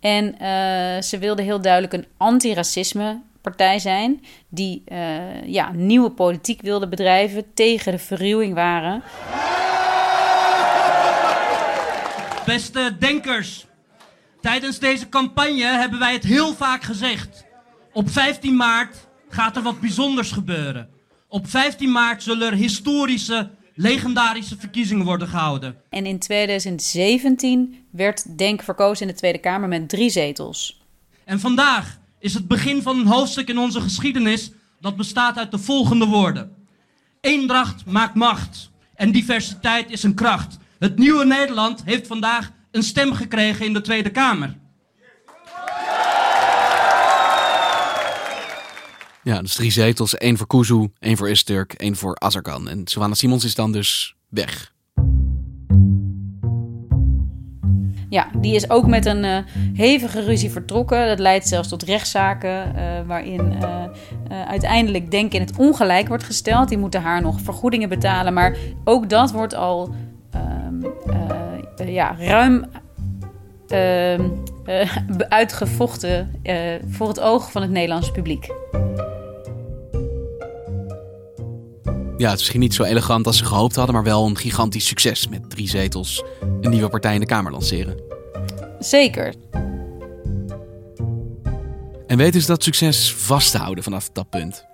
En 0.01 0.25
uh, 0.25 1.03
ze 1.03 1.19
wilde 1.19 1.43
heel 1.43 1.61
duidelijk 1.61 1.93
een 1.93 2.07
antiracisme 2.17 3.21
partij 3.41 3.79
zijn 3.79 4.25
die 4.49 4.83
uh, 4.93 5.47
ja, 5.47 5.73
nieuwe 5.73 6.11
politiek 6.11 6.63
wilde 6.63 6.89
bedrijven, 6.89 7.55
tegen 7.55 7.93
de 7.93 7.99
verruwing 7.99 8.55
waren. 8.55 9.03
Beste 12.47 12.97
denkers, 12.99 13.67
tijdens 14.41 14.79
deze 14.79 15.09
campagne 15.09 15.65
hebben 15.65 15.99
wij 15.99 16.13
het 16.13 16.25
heel 16.25 16.55
vaak 16.55 16.83
gezegd. 16.83 17.45
Op 17.93 18.11
15 18.11 18.57
maart 18.57 18.97
gaat 19.29 19.57
er 19.57 19.63
wat 19.63 19.81
bijzonders 19.81 20.33
gebeuren. 20.33 21.00
Op 21.33 21.49
15 21.49 21.93
maart 21.93 22.23
zullen 22.23 22.51
er 22.51 22.57
historische, 22.57 23.51
legendarische 23.75 24.57
verkiezingen 24.59 25.05
worden 25.05 25.29
gehouden. 25.29 25.77
En 25.89 26.07
in 26.07 26.19
2017 26.19 27.87
werd 27.91 28.39
Denk 28.39 28.63
verkozen 28.63 29.07
in 29.07 29.13
de 29.13 29.19
Tweede 29.19 29.39
Kamer 29.39 29.69
met 29.69 29.89
drie 29.89 30.11
zetels. 30.11 30.81
En 31.25 31.41
vandaag 31.41 31.99
is 32.19 32.35
het 32.35 32.49
begin 32.49 32.83
van 32.83 32.99
een 32.99 33.07
hoofdstuk 33.07 33.49
in 33.49 33.59
onze 33.59 33.81
geschiedenis 33.81 34.51
dat 34.81 34.97
bestaat 34.97 35.37
uit 35.37 35.51
de 35.51 35.59
volgende 35.59 36.07
woorden. 36.07 36.57
Eendracht 37.21 37.85
maakt 37.87 38.15
macht 38.15 38.71
en 38.95 39.13
diversiteit 39.13 39.91
is 39.91 40.03
een 40.03 40.15
kracht. 40.15 40.59
Het 40.79 40.99
nieuwe 40.99 41.25
Nederland 41.25 41.83
heeft 41.85 42.07
vandaag 42.07 42.51
een 42.71 42.83
stem 42.83 43.13
gekregen 43.13 43.67
in 43.67 43.73
de 43.73 43.81
Tweede 43.81 44.11
Kamer. 44.11 44.57
Ja, 49.23 49.41
dus 49.41 49.55
drie 49.55 49.71
zetels. 49.71 50.17
één 50.17 50.37
voor 50.37 50.47
Kuzu, 50.47 50.89
één 50.99 51.17
voor 51.17 51.29
Isturk, 51.29 51.73
één 51.73 51.97
voor 51.97 52.17
Azarkan. 52.19 52.69
En 52.69 52.87
Savannah 52.87 53.19
Simons 53.19 53.45
is 53.45 53.55
dan 53.55 53.73
dus 53.73 54.15
weg. 54.29 54.73
Ja, 58.09 58.31
die 58.41 58.55
is 58.55 58.71
ook 58.71 58.87
met 58.87 59.07
een 59.07 59.25
uh, 59.25 59.39
hevige 59.75 60.25
ruzie 60.25 60.51
vertrokken. 60.51 61.07
Dat 61.07 61.19
leidt 61.19 61.49
zelfs 61.49 61.69
tot 61.69 61.83
rechtszaken 61.83 62.73
uh, 62.77 62.83
waarin 63.07 63.53
uh, 63.53 63.85
uiteindelijk 64.47 65.11
Denk 65.11 65.33
in 65.33 65.41
het 65.41 65.57
ongelijk 65.57 66.09
wordt 66.09 66.25
gesteld. 66.25 66.69
Die 66.69 66.79
moeten 66.79 67.03
haar 67.03 67.23
nog 67.23 67.41
vergoedingen 67.41 67.89
betalen. 67.89 68.33
Maar 68.33 68.57
ook 68.85 69.09
dat 69.09 69.31
wordt 69.31 69.55
al 69.55 69.95
ehm, 70.31 70.83
ja, 71.89 72.17
ruim 72.19 72.65
ehm, 73.69 74.29
uitgevochten 75.29 76.41
voor 76.91 77.09
het 77.09 77.21
oog 77.21 77.53
van 77.53 77.63
het 77.63 77.71
Nederlandse 77.71 78.13
publiek. 78.13 78.49
Ja, 82.21 82.27
het 82.27 82.35
is 82.35 82.41
misschien 82.41 82.61
niet 82.61 82.75
zo 82.75 82.83
elegant 82.83 83.27
als 83.27 83.39
ze 83.39 83.45
gehoopt 83.45 83.77
hadden, 83.77 83.95
maar 83.95 84.05
wel 84.05 84.27
een 84.27 84.37
gigantisch 84.37 84.87
succes 84.87 85.29
met 85.29 85.51
drie 85.51 85.69
zetels 85.69 86.23
een 86.61 86.71
nieuwe 86.71 86.89
partij 86.89 87.15
in 87.15 87.21
de 87.21 87.27
Kamer 87.27 87.53
lanceren. 87.53 88.03
Zeker. 88.79 89.35
En 92.07 92.17
weten 92.17 92.41
ze 92.41 92.47
dat 92.47 92.63
succes 92.63 93.15
vast 93.15 93.51
te 93.51 93.59
houden 93.59 93.85
vanaf 93.85 94.11
dat 94.13 94.31
punt? 94.31 94.67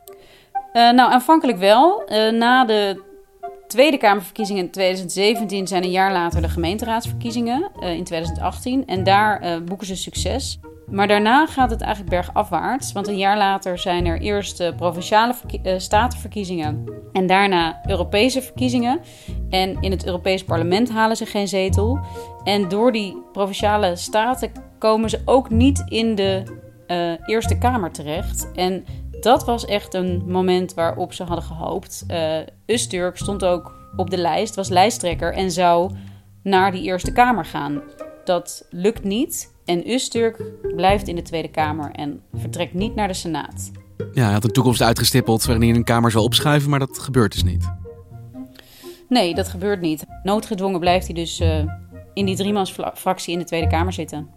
Uh, 0.72 0.92
nou, 0.92 1.12
aanvankelijk 1.12 1.58
wel. 1.58 2.02
Uh, 2.08 2.32
na 2.32 2.64
de 2.64 3.02
Tweede 3.66 3.98
Kamerverkiezingen 3.98 4.64
in 4.64 4.70
2017 4.70 5.66
zijn 5.66 5.84
een 5.84 5.90
jaar 5.90 6.12
later 6.12 6.42
de 6.42 6.48
gemeenteraadsverkiezingen 6.48 7.70
uh, 7.80 7.90
in 7.90 8.04
2018. 8.04 8.86
En 8.86 9.04
daar 9.04 9.62
boeken 9.64 9.86
ze 9.86 9.96
succes. 9.96 10.58
Maar 10.90 11.08
daarna 11.08 11.46
gaat 11.46 11.70
het 11.70 11.80
eigenlijk 11.80 12.10
bergafwaarts. 12.10 12.92
Want 12.92 13.08
een 13.08 13.16
jaar 13.16 13.36
later 13.36 13.78
zijn 13.78 14.06
er 14.06 14.20
eerst 14.20 14.76
provinciale 14.76 15.34
uh, 15.62 15.78
statenverkiezingen 15.78 16.84
en 17.12 17.26
daarna 17.26 17.80
Europese 17.86 18.42
verkiezingen. 18.42 19.00
En 19.50 19.80
in 19.80 19.90
het 19.90 20.06
Europees 20.06 20.44
parlement 20.44 20.90
halen 20.90 21.16
ze 21.16 21.26
geen 21.26 21.48
zetel. 21.48 21.98
En 22.44 22.68
door 22.68 22.92
die 22.92 23.22
provinciale 23.32 23.96
staten 23.96 24.52
komen 24.78 25.10
ze 25.10 25.22
ook 25.24 25.50
niet 25.50 25.84
in 25.88 26.14
de 26.14 26.42
uh, 26.86 27.28
Eerste 27.28 27.58
Kamer 27.58 27.92
terecht. 27.92 28.50
En 28.54 28.84
dat 29.20 29.44
was 29.44 29.64
echt 29.64 29.94
een 29.94 30.22
moment 30.26 30.74
waarop 30.74 31.12
ze 31.12 31.24
hadden 31.24 31.44
gehoopt. 31.44 32.04
Uh, 32.10 32.38
Usturk 32.66 33.16
stond 33.16 33.44
ook 33.44 33.74
op 33.96 34.10
de 34.10 34.18
lijst, 34.18 34.54
was 34.54 34.68
lijsttrekker 34.68 35.32
en 35.34 35.50
zou 35.50 35.90
naar 36.42 36.72
die 36.72 36.82
Eerste 36.82 37.12
Kamer 37.12 37.44
gaan. 37.44 37.82
Dat 38.24 38.66
lukt 38.70 39.04
niet. 39.04 39.54
En 39.66 39.90
Usturk 39.90 40.42
blijft 40.76 41.08
in 41.08 41.16
de 41.16 41.23
Tweede 41.23 41.50
Kamer 41.50 41.90
en 41.90 42.20
vertrekt 42.35 42.75
niet 42.75 42.94
naar 42.94 43.08
de 43.08 43.14
Senaat. 43.14 43.70
Ja, 44.12 44.25
hij 44.25 44.32
had 44.32 44.44
een 44.44 44.50
toekomst 44.50 44.82
uitgestippeld 44.82 45.44
waarin 45.44 45.61
hij 45.61 45.70
in 45.70 45.76
een 45.76 45.85
Kamer 45.85 46.11
zal 46.11 46.25
opschuiven, 46.25 46.70
maar 46.70 46.78
dat 46.78 46.99
gebeurt 46.99 47.32
dus 47.32 47.44
niet. 47.44 47.68
Nee, 49.08 49.35
dat 49.35 49.49
gebeurt 49.49 49.80
niet. 49.80 50.04
Noodgedwongen 50.23 50.80
blijft 50.80 51.06
hij 51.06 51.14
dus 51.14 51.40
uh, 51.40 51.64
in 52.14 52.26
die 52.26 52.37
driemansfractie 52.37 53.32
in 53.32 53.38
de 53.38 53.44
Tweede 53.44 53.66
Kamer 53.66 53.92
zitten. 53.92 54.28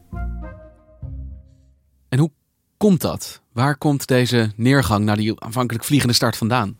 En 2.09 2.19
hoe 2.19 2.31
komt 2.77 3.01
dat? 3.01 3.41
Waar 3.53 3.77
komt 3.77 4.07
deze 4.07 4.51
neergang 4.55 5.05
naar 5.05 5.17
die 5.17 5.41
aanvankelijk 5.41 5.85
vliegende 5.85 6.13
start 6.13 6.37
vandaan? 6.37 6.77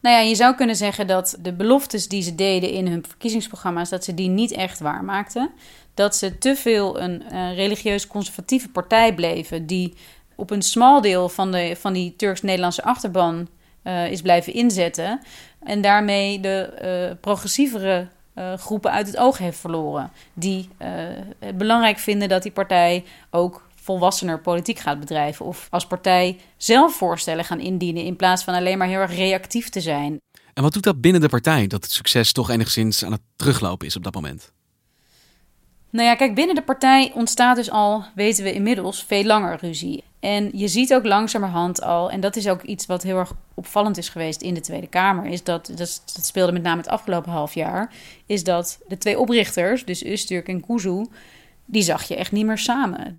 Nou 0.00 0.16
ja, 0.16 0.20
je 0.20 0.34
zou 0.34 0.54
kunnen 0.54 0.76
zeggen 0.76 1.06
dat 1.06 1.38
de 1.40 1.52
beloftes 1.52 2.08
die 2.08 2.22
ze 2.22 2.34
deden 2.34 2.70
in 2.70 2.86
hun 2.86 3.04
verkiezingsprogramma's, 3.08 3.88
dat 3.88 4.04
ze 4.04 4.14
die 4.14 4.28
niet 4.28 4.52
echt 4.52 4.80
waarmaakten. 4.80 5.50
Dat 5.94 6.16
ze 6.16 6.38
te 6.38 6.56
veel 6.56 7.00
een 7.00 7.22
uh, 7.32 7.54
religieus 7.54 8.06
conservatieve 8.06 8.68
partij 8.68 9.14
bleven, 9.14 9.66
die 9.66 9.94
op 10.34 10.50
een 10.50 10.62
smal 10.62 11.00
deel 11.00 11.28
van, 11.28 11.52
de, 11.52 11.76
van 11.78 11.92
die 11.92 12.16
Turks-Nederlandse 12.16 12.82
achterban 12.82 13.48
uh, 13.84 14.10
is 14.10 14.22
blijven 14.22 14.52
inzetten. 14.52 15.20
En 15.62 15.80
daarmee 15.80 16.40
de 16.40 16.72
uh, 17.12 17.16
progressievere 17.20 18.08
groepen 18.56 18.90
uit 18.90 19.06
het 19.06 19.16
oog 19.16 19.38
heeft 19.38 19.58
verloren. 19.58 20.10
Die 20.34 20.68
het 21.38 21.58
belangrijk 21.58 21.98
vinden 21.98 22.28
dat 22.28 22.42
die 22.42 22.52
partij 22.52 23.04
ook 23.30 23.62
volwassener 23.74 24.40
politiek 24.40 24.78
gaat 24.78 25.00
bedrijven. 25.00 25.46
Of 25.46 25.66
als 25.70 25.86
partij 25.86 26.38
zelf 26.56 26.94
voorstellen 26.94 27.44
gaan 27.44 27.60
indienen 27.60 28.04
in 28.04 28.16
plaats 28.16 28.44
van 28.44 28.54
alleen 28.54 28.78
maar 28.78 28.88
heel 28.88 28.98
erg 28.98 29.14
reactief 29.14 29.68
te 29.68 29.80
zijn. 29.80 30.20
En 30.54 30.62
wat 30.62 30.72
doet 30.72 30.82
dat 30.82 31.00
binnen 31.00 31.20
de 31.20 31.28
partij 31.28 31.66
dat 31.66 31.82
het 31.82 31.92
succes 31.92 32.32
toch 32.32 32.50
enigszins 32.50 33.04
aan 33.04 33.12
het 33.12 33.20
teruglopen 33.36 33.86
is 33.86 33.96
op 33.96 34.04
dat 34.04 34.14
moment? 34.14 34.52
Nou 35.90 36.06
ja, 36.06 36.14
kijk, 36.14 36.34
binnen 36.34 36.54
de 36.54 36.62
partij 36.62 37.12
ontstaat 37.14 37.56
dus 37.56 37.70
al, 37.70 38.04
weten 38.14 38.44
we 38.44 38.52
inmiddels, 38.52 39.04
veel 39.04 39.24
langer 39.24 39.58
ruzie. 39.60 40.04
En 40.20 40.50
je 40.52 40.68
ziet 40.68 40.94
ook 40.94 41.04
langzamerhand 41.04 41.82
al, 41.82 42.10
en 42.10 42.20
dat 42.20 42.36
is 42.36 42.48
ook 42.48 42.62
iets 42.62 42.86
wat 42.86 43.02
heel 43.02 43.18
erg 43.18 43.32
opvallend 43.54 43.96
is 43.96 44.08
geweest 44.08 44.42
in 44.42 44.54
de 44.54 44.60
Tweede 44.60 44.86
Kamer, 44.86 45.26
is 45.26 45.44
dat, 45.44 45.72
dat, 45.76 46.02
speelde 46.22 46.52
met 46.52 46.62
name 46.62 46.76
het 46.76 46.88
afgelopen 46.88 47.32
half 47.32 47.54
jaar, 47.54 47.92
is 48.26 48.44
dat 48.44 48.80
de 48.88 48.98
twee 48.98 49.18
oprichters, 49.18 49.84
dus 49.84 50.04
Usturk 50.04 50.48
en 50.48 50.66
Kuzu, 50.66 51.06
die 51.64 51.82
zag 51.82 52.02
je 52.02 52.16
echt 52.16 52.32
niet 52.32 52.46
meer 52.46 52.58
samen. 52.58 53.18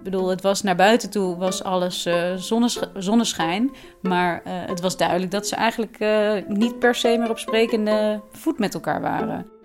Ik 0.00 0.06
bedoel, 0.06 0.28
het 0.28 0.42
was 0.42 0.62
naar 0.62 0.76
buiten 0.76 1.10
toe 1.10 1.36
was 1.36 1.62
alles 1.62 2.08
zonnesch 2.36 2.82
zonneschijn. 2.94 3.70
Maar 4.02 4.42
uh, 4.46 4.52
het 4.66 4.80
was 4.80 4.96
duidelijk 4.96 5.30
dat 5.30 5.46
ze 5.46 5.56
eigenlijk 5.56 6.00
uh, 6.00 6.32
niet 6.48 6.78
per 6.78 6.94
se 6.94 7.16
meer 7.18 7.30
op 7.30 7.38
sprekende 7.38 8.20
voet 8.32 8.58
met 8.58 8.74
elkaar 8.74 9.00
waren. 9.00 9.59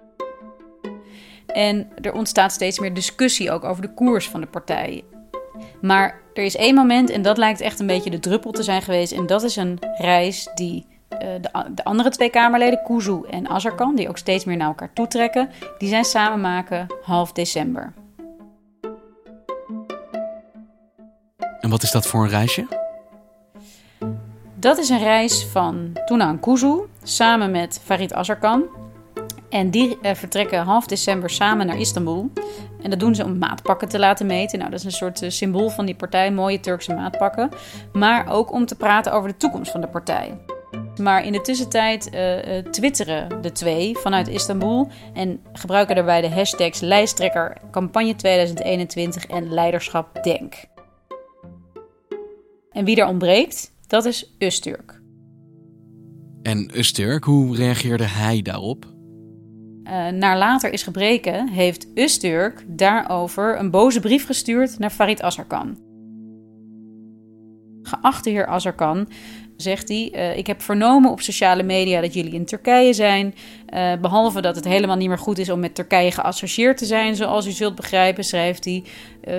En 1.55 1.87
er 2.01 2.13
ontstaat 2.13 2.51
steeds 2.51 2.79
meer 2.79 2.93
discussie 2.93 3.51
ook 3.51 3.63
over 3.63 3.81
de 3.81 3.93
koers 3.93 4.29
van 4.29 4.41
de 4.41 4.47
partij. 4.47 5.03
Maar 5.81 6.19
er 6.33 6.43
is 6.43 6.55
één 6.55 6.75
moment, 6.75 7.09
en 7.09 7.21
dat 7.21 7.37
lijkt 7.37 7.61
echt 7.61 7.79
een 7.79 7.87
beetje 7.87 8.09
de 8.09 8.19
druppel 8.19 8.51
te 8.51 8.63
zijn 8.63 8.81
geweest. 8.81 9.11
En 9.11 9.25
dat 9.25 9.43
is 9.43 9.55
een 9.55 9.79
reis 9.97 10.49
die 10.55 10.85
de, 11.07 11.39
de, 11.75 11.83
andere 11.83 12.09
twee 12.09 12.29
Kamerleden, 12.29 12.83
Kuzu 12.83 13.21
en 13.29 13.47
Azarkan, 13.47 13.95
die 13.95 14.09
ook 14.09 14.17
steeds 14.17 14.45
meer 14.45 14.57
naar 14.57 14.67
elkaar 14.67 14.93
toetrekken, 14.93 15.49
die 15.77 15.89
zijn 15.89 16.03
samen 16.03 16.41
maken 16.41 16.87
half 17.03 17.31
december. 17.31 17.93
En 21.59 21.69
wat 21.69 21.83
is 21.83 21.91
dat 21.91 22.07
voor 22.07 22.23
een 22.23 22.29
reisje? 22.29 22.67
Dat 24.55 24.77
is 24.77 24.89
een 24.89 25.03
reis 25.03 25.45
van 25.45 25.91
Tunan 26.05 26.39
Kuzu 26.39 26.75
samen 27.03 27.51
met 27.51 27.81
Farid 27.83 28.13
Azarkan. 28.13 28.63
En 29.49 29.69
die 29.69 29.97
eh, 30.01 30.15
vertrekken 30.15 30.63
half 30.63 30.85
december 30.85 31.29
samen 31.29 31.65
naar 31.65 31.79
Istanbul. 31.79 32.31
En 32.81 32.89
dat 32.89 32.99
doen 32.99 33.15
ze 33.15 33.23
om 33.23 33.37
maatpakken 33.37 33.87
te 33.87 33.99
laten 33.99 34.25
meten. 34.25 34.59
Nou, 34.59 34.71
dat 34.71 34.79
is 34.79 34.85
een 34.85 34.91
soort 34.91 35.21
uh, 35.21 35.29
symbool 35.29 35.69
van 35.69 35.85
die 35.85 35.95
partij, 35.95 36.31
mooie 36.31 36.59
Turkse 36.59 36.93
maatpakken. 36.93 37.49
Maar 37.93 38.31
ook 38.31 38.51
om 38.51 38.65
te 38.65 38.75
praten 38.75 39.11
over 39.11 39.29
de 39.29 39.37
toekomst 39.37 39.71
van 39.71 39.81
de 39.81 39.87
partij. 39.87 40.37
Maar 41.01 41.25
in 41.25 41.31
de 41.31 41.41
tussentijd 41.41 42.09
uh, 42.13 42.57
twitteren 42.71 43.41
de 43.41 43.51
twee 43.51 43.97
vanuit 43.97 44.27
Istanbul 44.27 44.87
en 45.13 45.39
gebruiken 45.53 45.95
daarbij 45.95 46.21
de 46.21 46.29
hashtags 46.29 46.79
lijsttrekker 46.79 47.57
campagne 47.71 48.15
2021 48.15 49.25
en 49.25 49.53
leiderschap 49.53 50.23
denk. 50.23 50.65
En 52.71 52.85
wie 52.85 52.95
er 52.95 53.07
ontbreekt, 53.07 53.71
dat 53.87 54.05
is 54.05 54.35
Usturk. 54.39 55.01
En 56.41 56.77
Usturk, 56.77 57.23
hoe 57.23 57.55
reageerde 57.55 58.07
hij 58.07 58.41
daarop? 58.41 58.94
Uh, 59.85 60.07
naar 60.07 60.37
later 60.37 60.73
is 60.73 60.83
gebreken, 60.83 61.49
heeft 61.49 61.87
Usturk 61.95 62.63
daarover 62.67 63.59
een 63.59 63.71
boze 63.71 63.99
brief 63.99 64.25
gestuurd 64.25 64.79
naar 64.79 64.89
Farid 64.89 65.21
Azarkan. 65.21 65.77
Geachte 67.81 68.29
heer 68.29 68.45
Azarkan, 68.45 69.07
zegt 69.57 69.87
hij, 69.87 70.11
uh, 70.13 70.37
ik 70.37 70.47
heb 70.47 70.61
vernomen 70.61 71.11
op 71.11 71.21
sociale 71.21 71.63
media 71.63 72.01
dat 72.01 72.13
jullie 72.13 72.33
in 72.33 72.45
Turkije 72.45 72.93
zijn. 72.93 73.35
Uh, 73.73 73.93
behalve 74.01 74.41
dat 74.41 74.55
het 74.55 74.65
helemaal 74.65 74.95
niet 74.95 75.07
meer 75.07 75.17
goed 75.17 75.37
is 75.37 75.49
om 75.49 75.59
met 75.59 75.75
Turkije 75.75 76.11
geassocieerd 76.11 76.77
te 76.77 76.85
zijn, 76.85 77.15
zoals 77.15 77.47
u 77.47 77.51
zult 77.51 77.75
begrijpen, 77.75 78.23
schrijft 78.23 78.65
hij. 78.65 78.83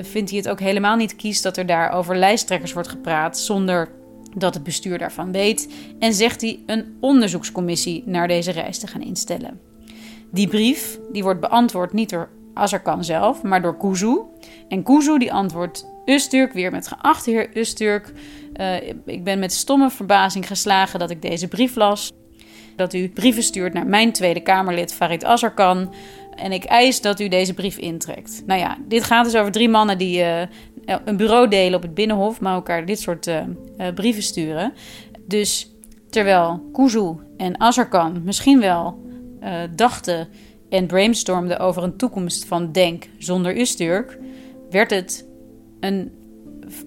vindt 0.02 0.30
hij 0.30 0.38
het 0.38 0.48
ook 0.48 0.60
helemaal 0.60 0.96
niet 0.96 1.16
kies 1.16 1.42
dat 1.42 1.56
er 1.56 1.66
daar 1.66 1.92
over 1.92 2.16
lijsttrekkers 2.16 2.72
wordt 2.72 2.88
gepraat 2.88 3.38
zonder 3.38 3.88
dat 4.34 4.54
het 4.54 4.62
bestuur 4.62 4.98
daarvan 4.98 5.32
weet. 5.32 5.72
En 5.98 6.12
zegt 6.12 6.40
hij 6.40 6.58
een 6.66 6.96
onderzoekscommissie 7.00 8.02
naar 8.06 8.28
deze 8.28 8.50
reis 8.50 8.78
te 8.78 8.86
gaan 8.86 9.02
instellen. 9.02 9.60
Die 10.32 10.48
brief 10.48 10.98
die 11.12 11.22
wordt 11.22 11.40
beantwoord 11.40 11.92
niet 11.92 12.10
door 12.10 12.28
Azarkan 12.54 13.04
zelf, 13.04 13.42
maar 13.42 13.62
door 13.62 13.76
Kuzu. 13.76 14.18
En 14.68 14.82
Kuzu 14.82 15.18
die 15.18 15.32
antwoordt 15.32 15.86
Usturk 16.04 16.52
weer 16.52 16.70
met 16.70 16.88
geachte 16.88 17.30
heer 17.30 17.56
Usturk. 17.56 18.12
Uh, 18.60 18.88
ik 19.04 19.24
ben 19.24 19.38
met 19.38 19.52
stomme 19.52 19.90
verbazing 19.90 20.46
geslagen 20.46 20.98
dat 20.98 21.10
ik 21.10 21.22
deze 21.22 21.48
brief 21.48 21.74
las. 21.74 22.12
Dat 22.76 22.94
u 22.94 23.08
brieven 23.08 23.42
stuurt 23.42 23.72
naar 23.72 23.86
mijn 23.86 24.12
Tweede 24.12 24.40
Kamerlid 24.40 24.94
Farid 24.94 25.24
Azarkan. 25.24 25.94
En 26.34 26.52
ik 26.52 26.64
eis 26.64 27.00
dat 27.00 27.20
u 27.20 27.28
deze 27.28 27.54
brief 27.54 27.76
intrekt. 27.76 28.42
Nou 28.46 28.60
ja, 28.60 28.76
dit 28.88 29.04
gaat 29.04 29.24
dus 29.24 29.36
over 29.36 29.52
drie 29.52 29.68
mannen 29.68 29.98
die 29.98 30.20
uh, 30.20 30.42
een 31.04 31.16
bureau 31.16 31.48
delen 31.48 31.76
op 31.76 31.82
het 31.82 31.94
Binnenhof, 31.94 32.40
maar 32.40 32.54
elkaar 32.54 32.86
dit 32.86 33.00
soort 33.00 33.26
uh, 33.26 33.42
brieven 33.94 34.22
sturen. 34.22 34.72
Dus 35.26 35.74
terwijl 36.10 36.68
Kuzu 36.72 37.14
en 37.36 37.60
Azarkan 37.60 38.22
misschien 38.24 38.60
wel 38.60 39.04
uh, 39.46 39.52
dachten 39.74 40.28
en 40.68 40.86
brainstormden 40.86 41.58
over 41.58 41.82
een 41.82 41.96
toekomst 41.96 42.44
van 42.44 42.72
Denk 42.72 43.04
zonder 43.18 43.58
Usturk, 43.58 44.18
werd 44.70 44.90
het 44.90 45.26
een, 45.80 46.12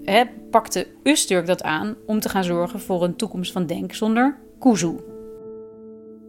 he, 0.03 0.23
pakte 0.51 0.87
Usturk 1.03 1.47
dat 1.47 1.63
aan 1.63 1.95
om 2.05 2.19
te 2.19 2.29
gaan 2.29 2.43
zorgen 2.43 2.79
voor 2.79 3.03
een 3.03 3.15
toekomst 3.15 3.51
van 3.51 3.65
Denk 3.65 3.93
zonder 3.93 4.37
Kuzu. 4.59 4.95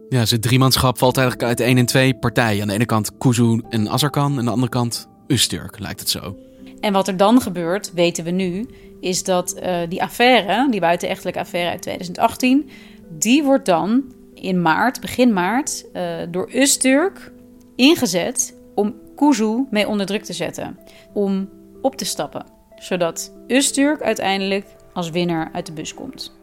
Ja, 0.09 0.25
zijn 0.25 0.41
driemanschap 0.41 0.97
valt 0.97 1.17
eigenlijk 1.17 1.47
uit 1.47 1.59
één 1.59 1.77
en 1.77 1.85
twee 1.85 2.13
partijen. 2.13 2.61
Aan 2.61 2.67
de 2.67 2.73
ene 2.73 2.85
kant 2.85 3.17
Kuzu 3.17 3.61
en 3.69 3.89
Azarkan, 3.89 4.31
en 4.31 4.37
aan 4.39 4.45
de 4.45 4.51
andere 4.51 4.71
kant 4.71 5.07
Usturk, 5.27 5.79
lijkt 5.79 5.99
het 5.99 6.09
zo. 6.09 6.35
En 6.79 6.93
wat 6.93 7.07
er 7.07 7.17
dan 7.17 7.41
gebeurt, 7.41 7.93
weten 7.93 8.23
we 8.23 8.31
nu, 8.31 8.67
is 8.99 9.23
dat 9.23 9.55
uh, 9.63 9.77
die 9.89 10.01
affaire, 10.01 10.67
die 10.71 10.79
buitenechtelijke 10.79 11.39
affaire 11.39 11.69
uit 11.69 11.81
2018, 11.81 12.69
die 13.09 13.43
wordt 13.43 13.65
dan 13.65 14.03
in 14.41 14.61
maart, 14.61 14.99
begin 14.99 15.33
maart, 15.33 15.85
uh, 15.93 16.17
door 16.29 16.49
Usturk 16.53 17.31
ingezet 17.75 18.55
om 18.75 18.95
Kuzu 19.15 19.65
mee 19.69 19.87
onder 19.87 20.05
druk 20.05 20.23
te 20.23 20.33
zetten. 20.33 20.79
Om 21.13 21.49
op 21.81 21.95
te 21.95 22.05
stappen. 22.05 22.45
Zodat 22.75 23.33
Usturk 23.47 24.01
uiteindelijk 24.01 24.65
als 24.93 25.09
winnaar 25.09 25.49
uit 25.53 25.65
de 25.65 25.71
bus 25.71 25.93
komt. 25.93 26.39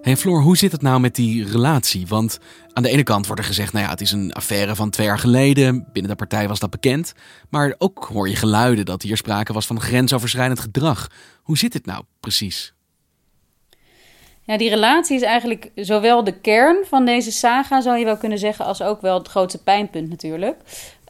Hey 0.00 0.16
Floor, 0.16 0.42
hoe 0.42 0.56
zit 0.56 0.72
het 0.72 0.82
nou 0.82 1.00
met 1.00 1.14
die 1.14 1.46
relatie? 1.50 2.06
Want 2.06 2.38
aan 2.72 2.82
de 2.82 2.88
ene 2.88 3.02
kant 3.02 3.26
wordt 3.26 3.40
er 3.40 3.46
gezegd, 3.46 3.72
nou 3.72 3.84
ja, 3.84 3.90
het 3.90 4.00
is 4.00 4.12
een 4.12 4.32
affaire 4.32 4.74
van 4.74 4.90
twee 4.90 5.06
jaar 5.06 5.18
geleden. 5.18 5.86
Binnen 5.92 6.10
de 6.10 6.16
partij 6.16 6.48
was 6.48 6.58
dat 6.58 6.70
bekend. 6.70 7.12
Maar 7.48 7.74
ook 7.78 8.04
hoor 8.04 8.28
je 8.28 8.36
geluiden 8.36 8.84
dat 8.84 9.02
hier 9.02 9.16
sprake 9.16 9.52
was 9.52 9.66
van 9.66 9.80
grensoverschrijdend 9.80 10.60
gedrag. 10.60 11.10
Hoe 11.42 11.58
zit 11.58 11.72
het 11.72 11.86
nou 11.86 12.04
precies? 12.20 12.74
Ja, 14.50 14.56
die 14.56 14.68
relatie 14.68 15.16
is 15.16 15.22
eigenlijk 15.22 15.70
zowel 15.74 16.24
de 16.24 16.40
kern 16.40 16.84
van 16.84 17.04
deze 17.04 17.32
saga, 17.32 17.80
zou 17.80 17.98
je 17.98 18.04
wel 18.04 18.16
kunnen 18.16 18.38
zeggen, 18.38 18.64
als 18.64 18.82
ook 18.82 19.00
wel 19.00 19.18
het 19.18 19.28
grootste 19.28 19.62
pijnpunt 19.62 20.08
natuurlijk. 20.08 20.56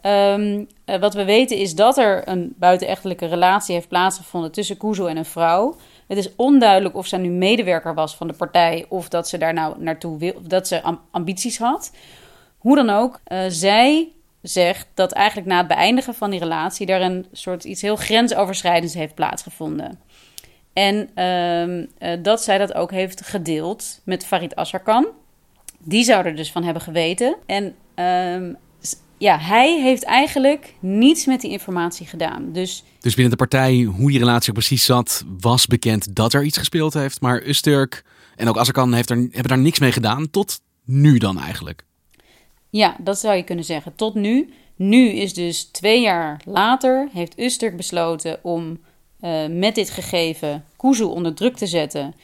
Um, 0.05 0.67
wat 0.99 1.13
we 1.13 1.23
weten 1.23 1.57
is 1.57 1.75
dat 1.75 1.97
er 1.97 2.27
een 2.27 2.53
buitenechtelijke 2.57 3.25
relatie 3.25 3.75
heeft 3.75 3.87
plaatsgevonden 3.87 4.51
tussen 4.51 4.77
Kuzo 4.77 5.05
en 5.05 5.17
een 5.17 5.25
vrouw. 5.25 5.75
Het 6.07 6.17
is 6.17 6.35
onduidelijk 6.35 6.95
of 6.95 7.07
zij 7.07 7.19
nu 7.19 7.29
medewerker 7.29 7.93
was 7.93 8.15
van 8.15 8.27
de 8.27 8.33
partij 8.33 8.85
of 8.89 9.09
dat 9.09 9.29
ze 9.29 9.37
daar 9.37 9.53
nou 9.53 9.83
naartoe 9.83 10.17
wil, 10.17 10.33
of 10.33 10.43
dat 10.43 10.67
ze 10.67 10.81
ambities 11.11 11.57
had. 11.57 11.91
Hoe 12.57 12.75
dan 12.75 12.89
ook, 12.89 13.19
uh, 13.27 13.39
zij 13.47 14.07
zegt 14.41 14.87
dat 14.93 15.11
eigenlijk 15.11 15.47
na 15.47 15.57
het 15.57 15.67
beëindigen 15.67 16.13
van 16.13 16.29
die 16.29 16.39
relatie 16.39 16.87
er 16.87 17.01
een 17.01 17.25
soort 17.31 17.63
iets 17.63 17.81
heel 17.81 17.95
grensoverschrijdends 17.95 18.93
heeft 18.93 19.15
plaatsgevonden. 19.15 19.99
En 20.81 21.09
uh, 21.99 22.23
dat 22.23 22.43
zij 22.43 22.57
dat 22.57 22.73
ook 22.73 22.91
heeft 22.91 23.21
gedeeld 23.25 24.01
met 24.03 24.25
Farid 24.25 24.55
Azarkan. 24.55 25.07
Die 25.79 26.03
zou 26.03 26.25
er 26.25 26.35
dus 26.35 26.51
van 26.51 26.63
hebben 26.63 26.81
geweten. 26.81 27.35
En 27.45 27.75
uh, 27.95 28.55
ja, 29.17 29.39
hij 29.39 29.81
heeft 29.81 30.03
eigenlijk 30.03 30.73
niets 30.79 31.25
met 31.25 31.41
die 31.41 31.51
informatie 31.51 32.05
gedaan. 32.05 32.51
Dus, 32.51 32.83
dus 32.99 33.13
binnen 33.13 33.31
de 33.31 33.37
partij, 33.37 33.81
hoe 33.81 34.09
die 34.09 34.19
relatie 34.19 34.53
precies 34.53 34.85
zat, 34.85 35.23
was 35.39 35.67
bekend 35.67 36.15
dat 36.15 36.33
er 36.33 36.43
iets 36.43 36.57
gespeeld 36.57 36.93
heeft. 36.93 37.21
Maar 37.21 37.47
Usturk 37.47 38.03
en 38.35 38.49
ook 38.49 38.57
Azarkan 38.57 38.93
heeft 38.93 39.09
er, 39.09 39.17
hebben 39.17 39.47
daar 39.47 39.57
niks 39.57 39.79
mee 39.79 39.91
gedaan. 39.91 40.29
Tot 40.29 40.61
nu 40.85 41.17
dan 41.17 41.39
eigenlijk. 41.39 41.83
Ja, 42.69 42.95
dat 42.99 43.19
zou 43.19 43.35
je 43.35 43.43
kunnen 43.43 43.65
zeggen. 43.65 43.95
Tot 43.95 44.15
nu. 44.15 44.53
Nu 44.75 45.09
is 45.09 45.33
dus 45.33 45.63
twee 45.63 46.01
jaar 46.01 46.41
later, 46.45 47.09
heeft 47.13 47.39
Usturk 47.39 47.77
besloten 47.77 48.39
om 48.43 48.79
uh, 49.21 49.47
met 49.47 49.75
dit 49.75 49.89
gegeven 49.89 50.65
Kuzu 50.77 51.03
onder 51.03 51.33
druk 51.33 51.57
te 51.57 51.67
zetten. 51.67 52.15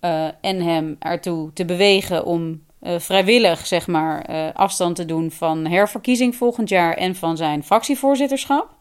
Uh, 0.00 0.26
en 0.40 0.62
hem 0.62 0.96
ertoe 0.98 1.52
te 1.52 1.64
bewegen 1.64 2.24
om 2.24 2.62
uh, 2.82 2.98
vrijwillig 2.98 3.66
zeg 3.66 3.86
maar, 3.86 4.52
afstand 4.52 4.96
te 4.96 5.04
doen 5.04 5.30
van 5.30 5.66
herverkiezing 5.66 6.36
volgend 6.36 6.68
jaar 6.68 6.94
en 6.94 7.14
van 7.14 7.36
zijn 7.36 7.64
fractievoorzitterschap. 7.64 8.76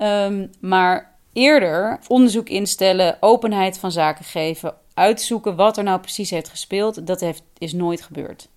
Um, 0.00 0.50
maar 0.60 1.14
eerder 1.32 1.98
onderzoek 2.06 2.48
instellen, 2.48 3.16
openheid 3.20 3.78
van 3.78 3.92
zaken 3.92 4.24
geven, 4.24 4.74
uitzoeken 4.94 5.56
wat 5.56 5.76
er 5.76 5.84
nou 5.84 6.00
precies 6.00 6.30
heeft 6.30 6.48
gespeeld, 6.48 7.06
dat 7.06 7.20
heeft, 7.20 7.42
is 7.58 7.72
nooit 7.72 8.02
gebeurd. 8.02 8.48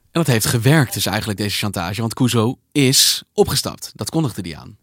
En 0.00 0.20
dat 0.20 0.26
heeft 0.26 0.46
gewerkt 0.46 0.94
dus 0.94 1.06
eigenlijk, 1.06 1.38
deze 1.38 1.56
chantage, 1.56 2.00
want 2.00 2.14
Kuzo 2.14 2.58
is 2.72 3.22
opgestapt. 3.34 3.92
Dat 3.94 4.10
kondigde 4.10 4.42
hij 4.42 4.56
aan. 4.58 4.78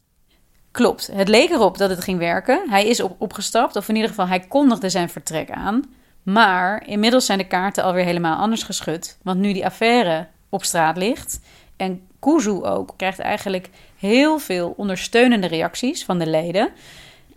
Klopt. 0.78 1.10
Het 1.14 1.28
leek 1.28 1.50
erop 1.50 1.78
dat 1.78 1.90
het 1.90 2.04
ging 2.04 2.20
werken. 2.20 2.70
Hij 2.70 2.88
is 2.88 3.00
op, 3.00 3.16
opgestapt, 3.18 3.76
of 3.76 3.90
in 3.90 3.96
ieder 3.96 4.10
geval 4.10 4.28
hij 4.28 4.40
kondigde 4.40 4.90
zijn 4.90 5.10
vertrek 5.10 5.52
aan. 5.52 5.84
Maar 6.24 6.88
inmiddels 6.88 7.26
zijn 7.26 7.38
de 7.38 7.48
kaarten 7.48 7.84
alweer 7.84 8.04
helemaal 8.04 8.38
anders 8.38 8.64
geschud. 8.64 9.18
Want 9.24 9.40
nu 9.40 9.54
die 9.54 9.66
affaire 9.66 10.28
op 10.50 10.64
straat 10.64 10.98
ligt 10.98 11.40
en 11.78 12.02
Kuzu 12.20 12.62
ook 12.64 12.94
krijgt 12.98 13.20
eigenlijk 13.20 13.70
heel 14.00 14.40
veel 14.40 14.74
ondersteunende 14.78 15.48
reacties 15.48 16.06
van 16.06 16.20
de 16.20 16.28
leden. 16.28 16.70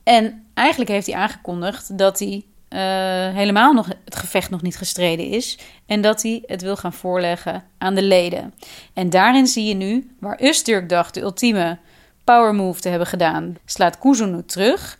En 0.02 0.46
eigenlijk 0.54 0.90
heeft 0.90 1.06
hij 1.06 1.16
aangekondigd 1.16 1.98
dat 1.98 2.18
hij 2.18 2.44
uh, 2.70 2.80
helemaal 3.36 3.72
nog 3.72 3.88
het 4.04 4.16
gevecht 4.16 4.50
nog 4.50 4.62
niet 4.62 4.76
gestreden 4.76 5.26
is. 5.26 5.58
En 5.86 6.00
dat 6.00 6.22
hij 6.22 6.42
het 6.46 6.62
wil 6.62 6.76
gaan 6.76 6.92
voorleggen 6.92 7.64
aan 7.78 7.94
de 7.94 8.02
leden. 8.02 8.54
En 8.94 9.10
daarin 9.10 9.46
zie 9.46 9.64
je 9.64 9.74
nu, 9.74 10.16
waar 10.18 10.42
Usturk 10.42 10.88
dacht 10.88 11.14
de 11.14 11.20
ultieme 11.20 11.78
power 12.30 12.54
move 12.54 12.80
te 12.80 12.88
hebben 12.88 13.06
gedaan, 13.06 13.56
slaat 13.64 13.98
Kuzu 13.98 14.26
nu 14.26 14.44
terug. 14.44 14.98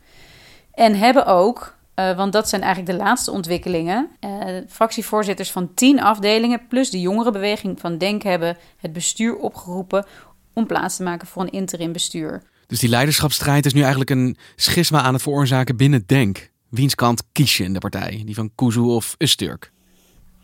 En 0.75 0.99
hebben 0.99 1.27
ook 1.27 1.79
uh, 2.01 2.17
want 2.17 2.33
dat 2.33 2.49
zijn 2.49 2.63
eigenlijk 2.63 2.93
de 2.93 3.05
laatste 3.05 3.31
ontwikkelingen. 3.31 4.09
Uh, 4.25 4.59
fractievoorzitters 4.69 5.51
van 5.51 5.75
tien 5.75 6.01
afdelingen 6.01 6.67
plus 6.69 6.91
de 6.91 7.01
jongerenbeweging 7.01 7.81
van 7.81 7.99
Denk 7.99 8.23
hebben 8.23 8.57
het 8.77 8.93
bestuur 8.93 9.37
opgeroepen 9.37 10.05
om 10.53 10.67
plaats 10.67 10.97
te 10.97 11.03
maken 11.03 11.27
voor 11.27 11.43
een 11.43 11.51
interim 11.51 11.93
bestuur. 11.93 12.43
Dus 12.67 12.79
die 12.79 12.89
leiderschapsstrijd 12.89 13.67
is 13.67 13.73
nu 13.73 13.81
eigenlijk 13.81 14.11
een 14.11 14.37
schisma 14.57 15.01
aan 15.01 15.13
het 15.13 15.23
veroorzaken 15.23 15.77
binnen 15.77 16.03
Denk. 16.07 16.51
Wiens 16.69 16.95
kant 16.95 17.23
kies 17.33 17.57
je 17.57 17.65
in 17.65 17.73
de 17.73 17.79
partij? 17.79 18.23
Die 18.25 18.35
van 18.35 18.51
Kuzu 18.55 18.81
of 18.81 19.15
Usturk? 19.19 19.73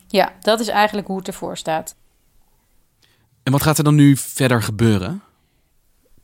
Ja, 0.09 0.33
dat 0.41 0.61
is 0.61 0.69
eigenlijk 0.69 1.07
hoe 1.07 1.19
het 1.19 1.27
ervoor 1.27 1.57
staat. 1.57 1.95
En 3.43 3.53
wat 3.53 3.63
gaat 3.63 3.79
er 3.79 3.85
dan 3.85 3.95
nu 3.95 4.17
verder 4.17 4.63
gebeuren? 4.63 5.23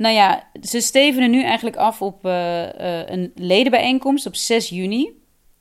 Nou 0.02 0.14
ja, 0.14 0.42
ze 0.62 0.80
stevenen 0.80 1.30
nu 1.30 1.42
eigenlijk 1.42 1.76
af 1.76 2.02
op 2.02 2.26
uh, 2.26 2.32
uh, 2.62 3.06
een 3.06 3.32
ledenbijeenkomst 3.34 4.26
op 4.26 4.36
6 4.36 4.68
juni. 4.68 5.10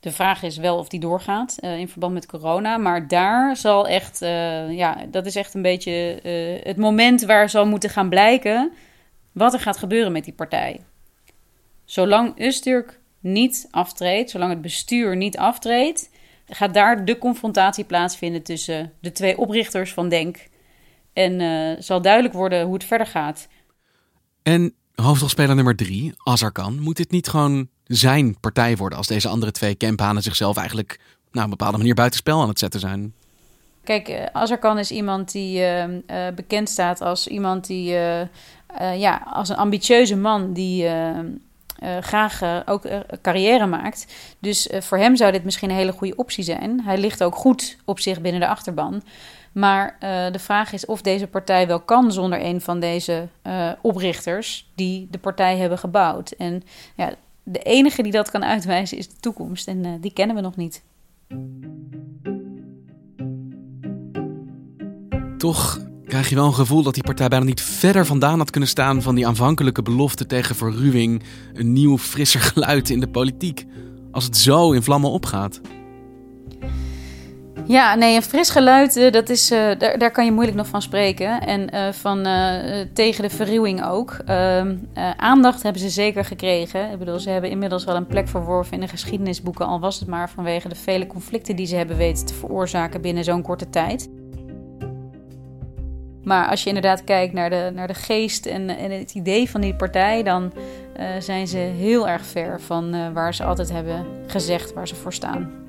De 0.00 0.10
vraag 0.10 0.42
is 0.42 0.56
wel 0.56 0.78
of 0.78 0.88
die 0.88 1.00
doorgaat 1.00 1.56
uh, 1.60 1.78
in 1.78 1.88
verband 1.88 2.12
met 2.12 2.26
corona. 2.26 2.76
Maar 2.76 3.08
daar 3.08 3.56
zal 3.56 3.88
echt, 3.88 4.18
ja, 4.70 5.04
dat 5.10 5.26
is 5.26 5.36
echt 5.36 5.54
een 5.54 5.62
beetje 5.62 5.92
het 6.64 6.76
moment 6.76 7.22
waar 7.22 7.48
zal 7.50 7.66
moeten 7.66 7.90
gaan 7.90 8.08
blijken 8.08 8.72
wat 9.32 9.52
er 9.52 9.60
gaat 9.60 9.76
gebeuren 9.76 10.12
met 10.12 10.24
die 10.24 10.32
partij. 10.32 10.80
Zolang 11.84 12.40
Usturk 12.40 13.00
niet 13.20 13.68
aftreedt, 13.70 14.30
zolang 14.30 14.50
het 14.50 14.62
bestuur 14.62 15.16
niet 15.16 15.38
aftreedt, 15.38 16.10
gaat 16.46 16.74
daar 16.74 17.04
de 17.04 17.18
confrontatie 17.18 17.84
plaatsvinden 17.84 18.42
tussen 18.42 18.92
de 19.00 19.12
twee 19.12 19.38
oprichters 19.38 19.92
van 19.92 20.08
Denk. 20.08 20.48
En 21.12 21.76
zal 21.82 22.02
duidelijk 22.02 22.34
worden 22.34 22.64
hoe 22.64 22.74
het 22.74 22.84
verder 22.84 23.06
gaat. 23.06 23.48
En 24.42 24.74
hoofdrolspeler 24.94 25.54
nummer 25.54 25.76
drie, 25.76 26.14
Azarkan, 26.24 26.80
moet 26.80 26.96
dit 26.96 27.10
niet 27.10 27.28
gewoon 27.28 27.68
zijn 27.84 28.40
partij 28.40 28.76
worden 28.76 28.98
als 28.98 29.06
deze 29.06 29.28
andere 29.28 29.52
twee 29.52 29.76
campanen 29.76 30.22
zichzelf 30.22 30.56
eigenlijk 30.56 30.98
nou, 30.98 31.16
op 31.32 31.42
een 31.42 31.50
bepaalde 31.50 31.78
manier 31.78 31.94
buitenspel 31.94 32.40
aan 32.40 32.48
het 32.48 32.58
zetten 32.58 32.80
zijn? 32.80 33.14
Kijk, 33.84 34.08
uh, 34.08 34.24
Azarkan 34.32 34.78
is 34.78 34.90
iemand 34.90 35.32
die 35.32 35.58
uh, 35.58 35.88
uh, 35.88 35.94
bekend 36.34 36.68
staat 36.68 37.00
als 37.00 37.26
iemand 37.26 37.66
die, 37.66 37.90
ja, 38.96 39.22
als 39.32 39.48
een 39.48 39.56
ambitieuze 39.56 40.16
man 40.16 40.52
die 40.52 40.88
graag 42.00 42.66
ook 42.66 42.88
carrière 43.22 43.66
maakt. 43.66 44.06
Dus 44.38 44.68
voor 44.80 44.98
hem 44.98 45.16
zou 45.16 45.32
dit 45.32 45.44
misschien 45.44 45.70
een 45.70 45.76
hele 45.76 45.92
goede 45.92 46.16
optie 46.16 46.44
zijn. 46.44 46.80
Hij 46.84 46.98
ligt 46.98 47.22
ook 47.22 47.34
goed 47.34 47.76
op 47.84 48.00
zich 48.00 48.20
binnen 48.20 48.40
de 48.40 48.48
achterban. 48.48 49.02
Maar 49.52 49.96
de 50.32 50.38
vraag 50.38 50.72
is 50.72 50.86
of 50.86 51.02
deze 51.02 51.26
partij 51.26 51.66
wel 51.66 51.80
kan 51.80 52.12
zonder 52.12 52.44
een 52.44 52.60
van 52.60 52.80
deze 52.80 53.28
oprichters 53.80 54.70
die 54.74 55.08
de 55.10 55.18
partij 55.18 55.56
hebben 55.56 55.78
gebouwd. 55.78 56.30
En 56.30 56.62
ja, 56.96 57.14
de 57.42 57.58
enige 57.58 58.02
die 58.02 58.12
dat 58.12 58.30
kan 58.30 58.44
uitwijzen 58.44 58.98
is 58.98 59.08
de 59.08 59.16
toekomst. 59.20 59.68
En 59.68 60.00
die 60.00 60.12
kennen 60.12 60.36
we 60.36 60.42
nog 60.42 60.56
niet. 60.56 60.82
Toch 65.38 65.80
krijg 66.06 66.28
je 66.28 66.34
wel 66.34 66.46
een 66.46 66.54
gevoel 66.54 66.82
dat 66.82 66.94
die 66.94 67.02
partij 67.02 67.28
bijna 67.28 67.44
niet 67.44 67.62
verder 67.62 68.06
vandaan 68.06 68.38
had 68.38 68.50
kunnen 68.50 68.68
staan 68.68 69.02
van 69.02 69.14
die 69.14 69.26
aanvankelijke 69.26 69.82
belofte 69.82 70.26
tegen 70.26 70.56
verruwing, 70.56 71.22
een 71.52 71.72
nieuw, 71.72 71.98
frisser 71.98 72.40
geluid 72.40 72.90
in 72.90 73.00
de 73.00 73.08
politiek. 73.08 73.66
Als 74.10 74.24
het 74.24 74.36
zo 74.36 74.72
in 74.72 74.82
vlammen 74.82 75.10
opgaat. 75.10 75.60
Ja, 77.66 77.94
nee, 77.94 78.16
een 78.16 78.22
fris 78.22 78.50
geluid, 78.50 78.96
eh, 78.96 79.12
dat 79.12 79.28
is, 79.28 79.52
uh, 79.52 79.58
daar, 79.78 79.98
daar 79.98 80.10
kan 80.10 80.24
je 80.24 80.32
moeilijk 80.32 80.56
nog 80.56 80.66
van 80.66 80.82
spreken. 80.82 81.40
En 81.40 81.74
uh, 81.74 81.92
van 81.92 82.26
tegen 82.92 83.22
de 83.22 83.30
verruwing 83.30 83.84
ook. 83.84 84.16
Ehm, 84.26 84.76
aandacht 85.16 85.62
hebben 85.62 85.82
ze 85.82 85.88
zeker 85.88 86.24
gekregen. 86.24 86.90
Ik 86.90 86.98
bedoel, 86.98 87.18
ze 87.18 87.30
hebben 87.30 87.50
inmiddels 87.50 87.84
wel 87.84 87.96
een 87.96 88.06
plek 88.06 88.28
verworven 88.28 88.72
in 88.74 88.80
de 88.80 88.88
geschiedenisboeken, 88.88 89.66
al 89.66 89.80
was 89.80 90.00
het 90.00 90.08
maar 90.08 90.30
vanwege 90.30 90.68
de 90.68 90.74
vele 90.74 91.06
conflicten 91.06 91.56
die 91.56 91.66
ze 91.66 91.76
hebben 91.76 91.96
weten 91.96 92.26
te 92.26 92.34
veroorzaken 92.34 93.00
binnen 93.00 93.24
zo'n 93.24 93.42
korte 93.42 93.70
tijd. 93.70 94.10
Maar 96.24 96.48
als 96.48 96.62
je 96.62 96.68
inderdaad 96.68 97.04
kijkt 97.04 97.32
naar 97.32 97.50
de, 97.50 97.70
naar 97.74 97.86
de 97.86 97.94
geest 97.94 98.46
en, 98.46 98.68
en 98.68 98.90
het 98.90 99.14
idee 99.14 99.50
van 99.50 99.60
die 99.60 99.74
partij, 99.74 100.22
dan 100.22 100.52
zijn 101.18 101.46
ze 101.46 101.56
heel 101.56 102.08
erg 102.08 102.24
ver 102.24 102.60
van 102.60 103.12
waar 103.12 103.34
ze 103.34 103.44
altijd 103.44 103.72
hebben 103.72 104.06
gezegd 104.26 104.72
waar 104.72 104.88
ze 104.88 104.94
voor 104.94 105.12
staan. 105.12 105.61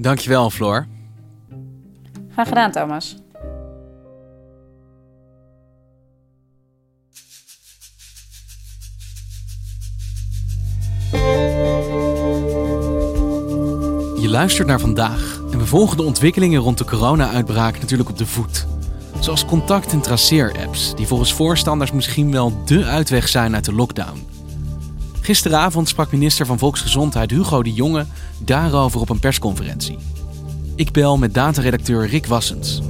Dankjewel, 0.00 0.50
Floor. 0.50 0.86
Graag 2.32 2.48
gedaan, 2.48 2.70
Thomas. 2.70 3.16
Je 14.20 14.28
luistert 14.28 14.68
naar 14.68 14.80
vandaag 14.80 15.40
en 15.50 15.58
we 15.58 15.66
volgen 15.66 15.96
de 15.96 16.02
ontwikkelingen 16.02 16.60
rond 16.60 16.78
de 16.78 16.84
corona-uitbraak 16.84 17.80
natuurlijk 17.80 18.08
op 18.08 18.18
de 18.18 18.26
voet. 18.26 18.66
Zoals 19.18 19.44
contact- 19.44 19.92
en 19.92 20.00
traceer-apps, 20.00 20.94
die 20.94 21.06
volgens 21.06 21.34
voorstanders 21.34 21.92
misschien 21.92 22.32
wel 22.32 22.64
dé 22.64 22.84
uitweg 22.84 23.28
zijn 23.28 23.54
uit 23.54 23.64
de 23.64 23.74
lockdown. 23.74 24.39
Gisteravond 25.30 25.88
sprak 25.88 26.12
minister 26.12 26.46
van 26.46 26.58
Volksgezondheid 26.58 27.30
Hugo 27.30 27.62
de 27.62 27.72
Jonge 27.72 28.06
daarover 28.38 29.00
op 29.00 29.08
een 29.08 29.18
persconferentie. 29.18 29.98
Ik 30.76 30.92
bel 30.92 31.18
met 31.18 31.34
dataredacteur 31.34 32.06
Rick 32.06 32.26
Wassens. 32.26 32.80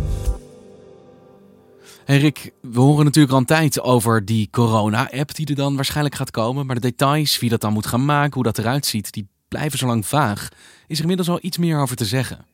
Hey 2.04 2.18
Rick, 2.18 2.52
we 2.60 2.80
horen 2.80 3.04
natuurlijk 3.04 3.32
al 3.32 3.38
een 3.38 3.44
tijd 3.44 3.80
over 3.80 4.24
die 4.24 4.48
corona-app 4.50 5.34
die 5.34 5.46
er 5.46 5.54
dan 5.54 5.76
waarschijnlijk 5.76 6.14
gaat 6.14 6.30
komen. 6.30 6.66
Maar 6.66 6.74
de 6.74 6.80
details, 6.80 7.38
wie 7.38 7.50
dat 7.50 7.60
dan 7.60 7.72
moet 7.72 7.86
gaan 7.86 8.04
maken, 8.04 8.34
hoe 8.34 8.42
dat 8.42 8.58
eruit 8.58 8.86
ziet, 8.86 9.12
die 9.12 9.28
blijven 9.48 9.78
zo 9.78 9.86
lang 9.86 10.06
vaag. 10.06 10.48
Is 10.86 10.96
er 10.96 11.02
inmiddels 11.02 11.28
al 11.28 11.38
iets 11.42 11.58
meer 11.58 11.78
over 11.78 11.96
te 11.96 12.04
zeggen? 12.04 12.44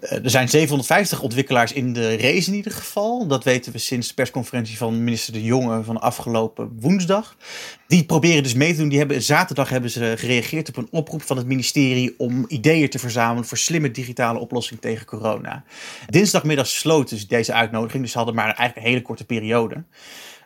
Eh, 0.00 0.24
er 0.24 0.30
zijn 0.30 0.48
750 0.48 1.22
ontwikkelaars 1.22 1.72
in 1.72 1.92
de 1.92 2.16
race 2.16 2.50
in 2.50 2.56
ieder 2.56 2.72
geval. 2.72 3.26
Dat 3.26 3.44
weten 3.44 3.72
we 3.72 3.78
sinds 3.78 4.08
de 4.08 4.14
persconferentie 4.14 4.76
van 4.76 5.04
minister 5.04 5.32
De 5.32 5.42
Jonge 5.42 5.82
van 5.82 6.00
afgelopen 6.00 6.76
woensdag. 6.80 7.36
Die 7.86 8.04
proberen 8.04 8.42
dus 8.42 8.54
mee 8.54 8.72
te 8.72 8.78
doen. 8.78 8.88
Die 8.88 8.98
hebben, 8.98 9.22
zaterdag 9.22 9.68
hebben 9.68 9.90
ze 9.90 10.14
gereageerd 10.16 10.68
op 10.68 10.76
een 10.76 10.88
oproep 10.90 11.22
van 11.22 11.36
het 11.36 11.46
ministerie 11.46 12.14
om 12.18 12.44
ideeën 12.48 12.88
te 12.88 12.98
verzamelen 12.98 13.44
voor 13.44 13.58
slimme 13.58 13.90
digitale 13.90 14.38
oplossingen 14.38 14.82
tegen 14.82 15.06
corona. 15.06 15.64
Dinsdagmiddag 16.06 16.66
sloten 16.66 17.18
ze 17.18 17.26
deze 17.26 17.52
uitnodiging, 17.52 18.02
dus 18.02 18.12
ze 18.12 18.16
hadden 18.16 18.36
maar 18.36 18.44
eigenlijk 18.44 18.76
een 18.76 18.92
hele 18.92 19.02
korte 19.02 19.24
periode. 19.24 19.84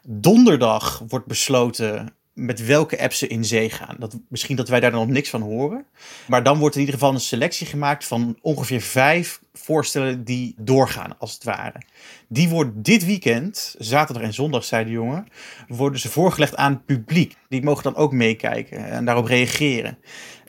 Donderdag 0.02 1.02
wordt 1.08 1.26
besloten 1.26 2.14
met 2.34 2.66
welke 2.66 3.00
apps 3.00 3.18
ze 3.18 3.26
in 3.26 3.44
zee 3.44 3.70
gaan. 3.70 3.96
Dat, 3.98 4.18
misschien 4.28 4.56
dat 4.56 4.68
wij 4.68 4.80
daar 4.80 4.90
dan 4.90 5.00
nog 5.00 5.14
niks 5.14 5.30
van 5.30 5.40
horen. 5.40 5.84
Maar 6.26 6.42
dan 6.42 6.58
wordt 6.58 6.74
in 6.74 6.80
ieder 6.80 6.94
geval 6.94 7.14
een 7.14 7.20
selectie 7.20 7.66
gemaakt 7.66 8.04
van 8.04 8.38
ongeveer 8.40 8.80
vijf 8.80 9.40
voorstellen 9.52 10.24
die 10.24 10.54
doorgaan, 10.58 11.18
als 11.18 11.32
het 11.32 11.44
ware. 11.44 11.82
Die 12.28 12.48
worden 12.48 12.82
dit 12.82 13.04
weekend, 13.04 13.74
zaterdag 13.78 14.22
en 14.22 14.34
zondag, 14.34 14.64
zei 14.64 14.84
de 14.84 14.90
jongen, 14.90 15.26
worden 15.68 16.00
ze 16.00 16.08
voorgelegd 16.08 16.56
aan 16.56 16.72
het 16.72 16.84
publiek. 16.84 17.36
Die 17.48 17.62
mogen 17.62 17.82
dan 17.82 17.96
ook 17.96 18.12
meekijken 18.12 18.90
en 18.90 19.04
daarop 19.04 19.26
reageren. 19.26 19.98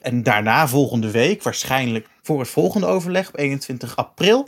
En 0.02 0.24
daarna, 0.24 0.68
volgende 0.68 1.12
week, 1.12 1.44
waarschijnlijk 1.44 2.08
voor 2.22 2.40
het 2.40 2.50
volgende 2.50 2.88
overleg 2.88 3.28
op 3.28 3.38
21 3.38 3.96
april, 3.96 4.48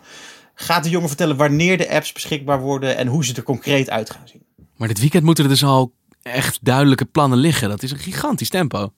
gaat 0.53 0.83
de 0.83 0.89
jongen 0.89 1.07
vertellen 1.07 1.37
wanneer 1.37 1.77
de 1.77 1.89
apps 1.89 2.11
beschikbaar 2.11 2.61
worden 2.61 2.97
en 2.97 3.07
hoe 3.07 3.25
ze 3.25 3.35
er 3.35 3.43
concreet 3.43 3.89
uit 3.89 4.09
gaan 4.09 4.27
zien. 4.27 4.43
Maar 4.75 4.87
dit 4.87 4.99
weekend 4.99 5.23
moeten 5.23 5.43
er 5.43 5.49
dus 5.49 5.63
al 5.63 5.93
echt 6.27 6.59
duidelijke 6.61 7.05
plannen 7.05 7.37
liggen. 7.37 7.69
Dat 7.69 7.83
is 7.83 7.91
een 7.91 7.97
gigantisch 7.97 8.49
tempo. 8.49 8.91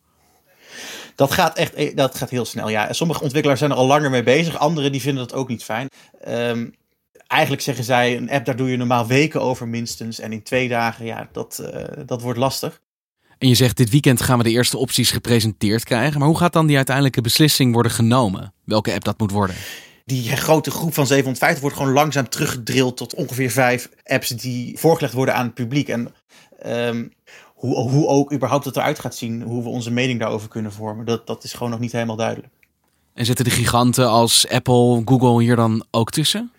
Dat 1.16 1.32
gaat 1.32 1.58
echt 1.58 1.74
eh, 1.74 1.96
dat 1.96 2.18
gaat 2.18 2.30
heel 2.30 2.46
snel. 2.46 2.70
Ja, 2.70 2.94
sommige 2.94 3.22
ontwikkelaars 3.22 3.60
zijn 3.60 3.72
er 3.72 3.78
al 3.78 3.88
langer 3.88 4.10
mee 4.10 4.24
bezig. 4.24 4.58
Anderen 4.58 4.92
die 4.92 5.02
vinden 5.02 5.28
dat 5.28 5.38
ook 5.38 5.48
niet 5.48 5.64
fijn. 5.64 5.88
Um, 6.28 6.74
eigenlijk 7.28 7.62
zeggen 7.62 7.84
zij, 7.84 8.18
een 8.18 8.30
app 8.30 8.46
daar 8.46 8.56
doe 8.56 8.70
je 8.70 8.78
normaal 8.78 9.08
weken 9.08 9.42
over 9.42 9.68
minstens. 9.68 10.20
En 10.20 10.32
in 10.32 10.44
twee 10.44 10.68
dagen, 10.68 11.06
ja, 11.06 11.30
dat, 11.32 11.60
uh, 11.74 11.84
dat 12.06 12.22
wordt 12.22 12.40
lastig. 12.40 12.82
En 13.38 13.48
je 13.48 13.56
zegt, 13.56 13.78
dit 13.78 13.90
weekend 13.90 14.22
gaan 14.22 14.38
we 14.38 14.44
de 14.44 14.50
eerste 14.50 14.78
opties 14.78 15.12
gepresenteerd 15.12 15.84
krijgen. 15.84 16.20
Maar 16.20 16.28
hoe 16.28 16.38
gaat 16.38 16.54
dan 16.54 16.68
die 16.68 16.76
uiteindelijke 16.76 17.22
beslissing 17.22 17.74
worden 17.74 17.92
genomen? 17.92 18.54
Welke 18.66 18.94
app 18.94 19.04
dat 19.04 19.20
moet 19.20 19.32
worden? 19.32 19.56
Die 20.10 20.36
grote 20.36 20.72
groep 20.72 20.94
van 20.94 21.08
750 21.08 21.62
wordt 21.62 21.78
gewoon 21.78 21.94
langzaam 21.94 22.30
teruggedrild 22.30 22.98
tot 22.98 23.14
ongeveer 23.14 23.52
vijf 23.52 23.90
apps 24.06 24.30
die 24.30 24.78
voorgelegd 24.78 25.14
worden 25.14 25.36
aan 25.36 25.46
het 25.46 25.54
publiek. 25.54 25.88
En 25.88 26.14
um, 26.66 27.14
hoe, 27.46 27.76
hoe 27.76 28.08
ook 28.08 28.34
überhaupt 28.34 28.66
het 28.66 28.76
eruit 28.76 29.00
gaat 29.00 29.16
zien, 29.16 29.42
hoe 29.42 29.64
we 29.64 29.70
onze 29.70 29.92
mening 29.92 30.20
daarover 30.20 30.50
kunnen 30.50 30.72
vormen, 30.72 31.06
dat, 31.06 31.28
dat 31.28 31.44
is 31.44 31.54
gewoon 31.54 31.70
nog 31.70 31.80
niet 31.80 31.92
helemaal 31.92 32.16
duidelijk. 32.16 32.54
En 33.14 33.26
zitten 33.26 33.46
de 33.46 33.52
giganten 33.52 34.10
als 34.10 34.48
Apple, 34.48 35.02
Google 35.06 35.42
hier 35.42 35.56
dan 35.56 35.86
ook 35.92 36.12
tussen? 36.12 36.52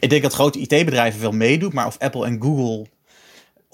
Ik 0.00 0.10
denk 0.10 0.22
dat 0.22 0.32
grote 0.32 0.58
IT-bedrijven 0.58 1.20
wel 1.20 1.32
meedoen, 1.32 1.70
maar 1.74 1.86
of 1.86 1.98
Apple 1.98 2.26
en 2.26 2.42
Google 2.42 2.86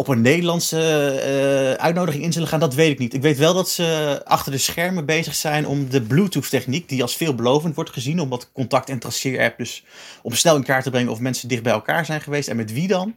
op 0.00 0.08
een 0.08 0.20
Nederlandse 0.20 0.76
uh, 0.76 1.84
uitnodiging 1.84 2.24
in 2.24 2.32
zullen 2.32 2.48
gaan, 2.48 2.60
dat 2.60 2.74
weet 2.74 2.90
ik 2.90 2.98
niet. 2.98 3.14
Ik 3.14 3.22
weet 3.22 3.38
wel 3.38 3.54
dat 3.54 3.68
ze 3.68 4.20
achter 4.24 4.52
de 4.52 4.58
schermen 4.58 5.06
bezig 5.06 5.34
zijn 5.34 5.66
om 5.66 5.90
de 5.90 6.02
Bluetooth-techniek, 6.02 6.88
die 6.88 7.02
als 7.02 7.16
veelbelovend 7.16 7.74
wordt 7.74 7.90
gezien, 7.90 8.20
om 8.20 8.28
wat 8.28 8.50
contact- 8.52 8.88
en 8.88 8.98
traceer-app 8.98 9.58
dus 9.58 9.84
om 10.22 10.34
snel 10.34 10.56
in 10.56 10.62
kaart 10.62 10.84
te 10.84 10.90
brengen 10.90 11.12
of 11.12 11.20
mensen 11.20 11.48
dicht 11.48 11.62
bij 11.62 11.72
elkaar 11.72 12.04
zijn 12.04 12.20
geweest 12.20 12.48
en 12.48 12.56
met 12.56 12.72
wie 12.72 12.88
dan 12.88 13.14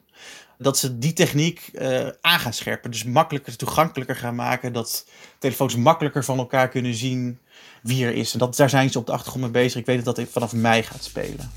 dat 0.57 0.77
ze 0.77 0.97
die 0.97 1.13
techniek 1.13 1.69
uh, 1.73 2.07
aan 2.21 2.39
gaan 2.39 2.53
scherpen. 2.53 2.91
Dus 2.91 3.03
makkelijker, 3.03 3.55
toegankelijker 3.55 4.15
gaan 4.15 4.35
maken. 4.35 4.73
Dat 4.73 5.07
telefoons 5.39 5.75
makkelijker 5.75 6.23
van 6.23 6.37
elkaar 6.37 6.69
kunnen 6.69 6.93
zien 6.93 7.37
wie 7.83 8.05
er 8.05 8.13
is. 8.13 8.33
En 8.33 8.39
dat, 8.39 8.55
daar 8.55 8.69
zijn 8.69 8.89
ze 8.89 8.99
op 8.99 9.05
de 9.05 9.11
achtergrond 9.11 9.43
mee 9.43 9.63
bezig. 9.63 9.79
Ik 9.79 9.85
weet 9.85 10.05
dat 10.05 10.15
dat 10.15 10.27
vanaf 10.31 10.53
mei 10.53 10.83
gaat 10.83 11.03
spelen. 11.03 11.51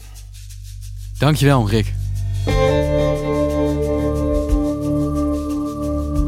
Dankjewel, 1.18 1.68
Rick. 1.68 1.92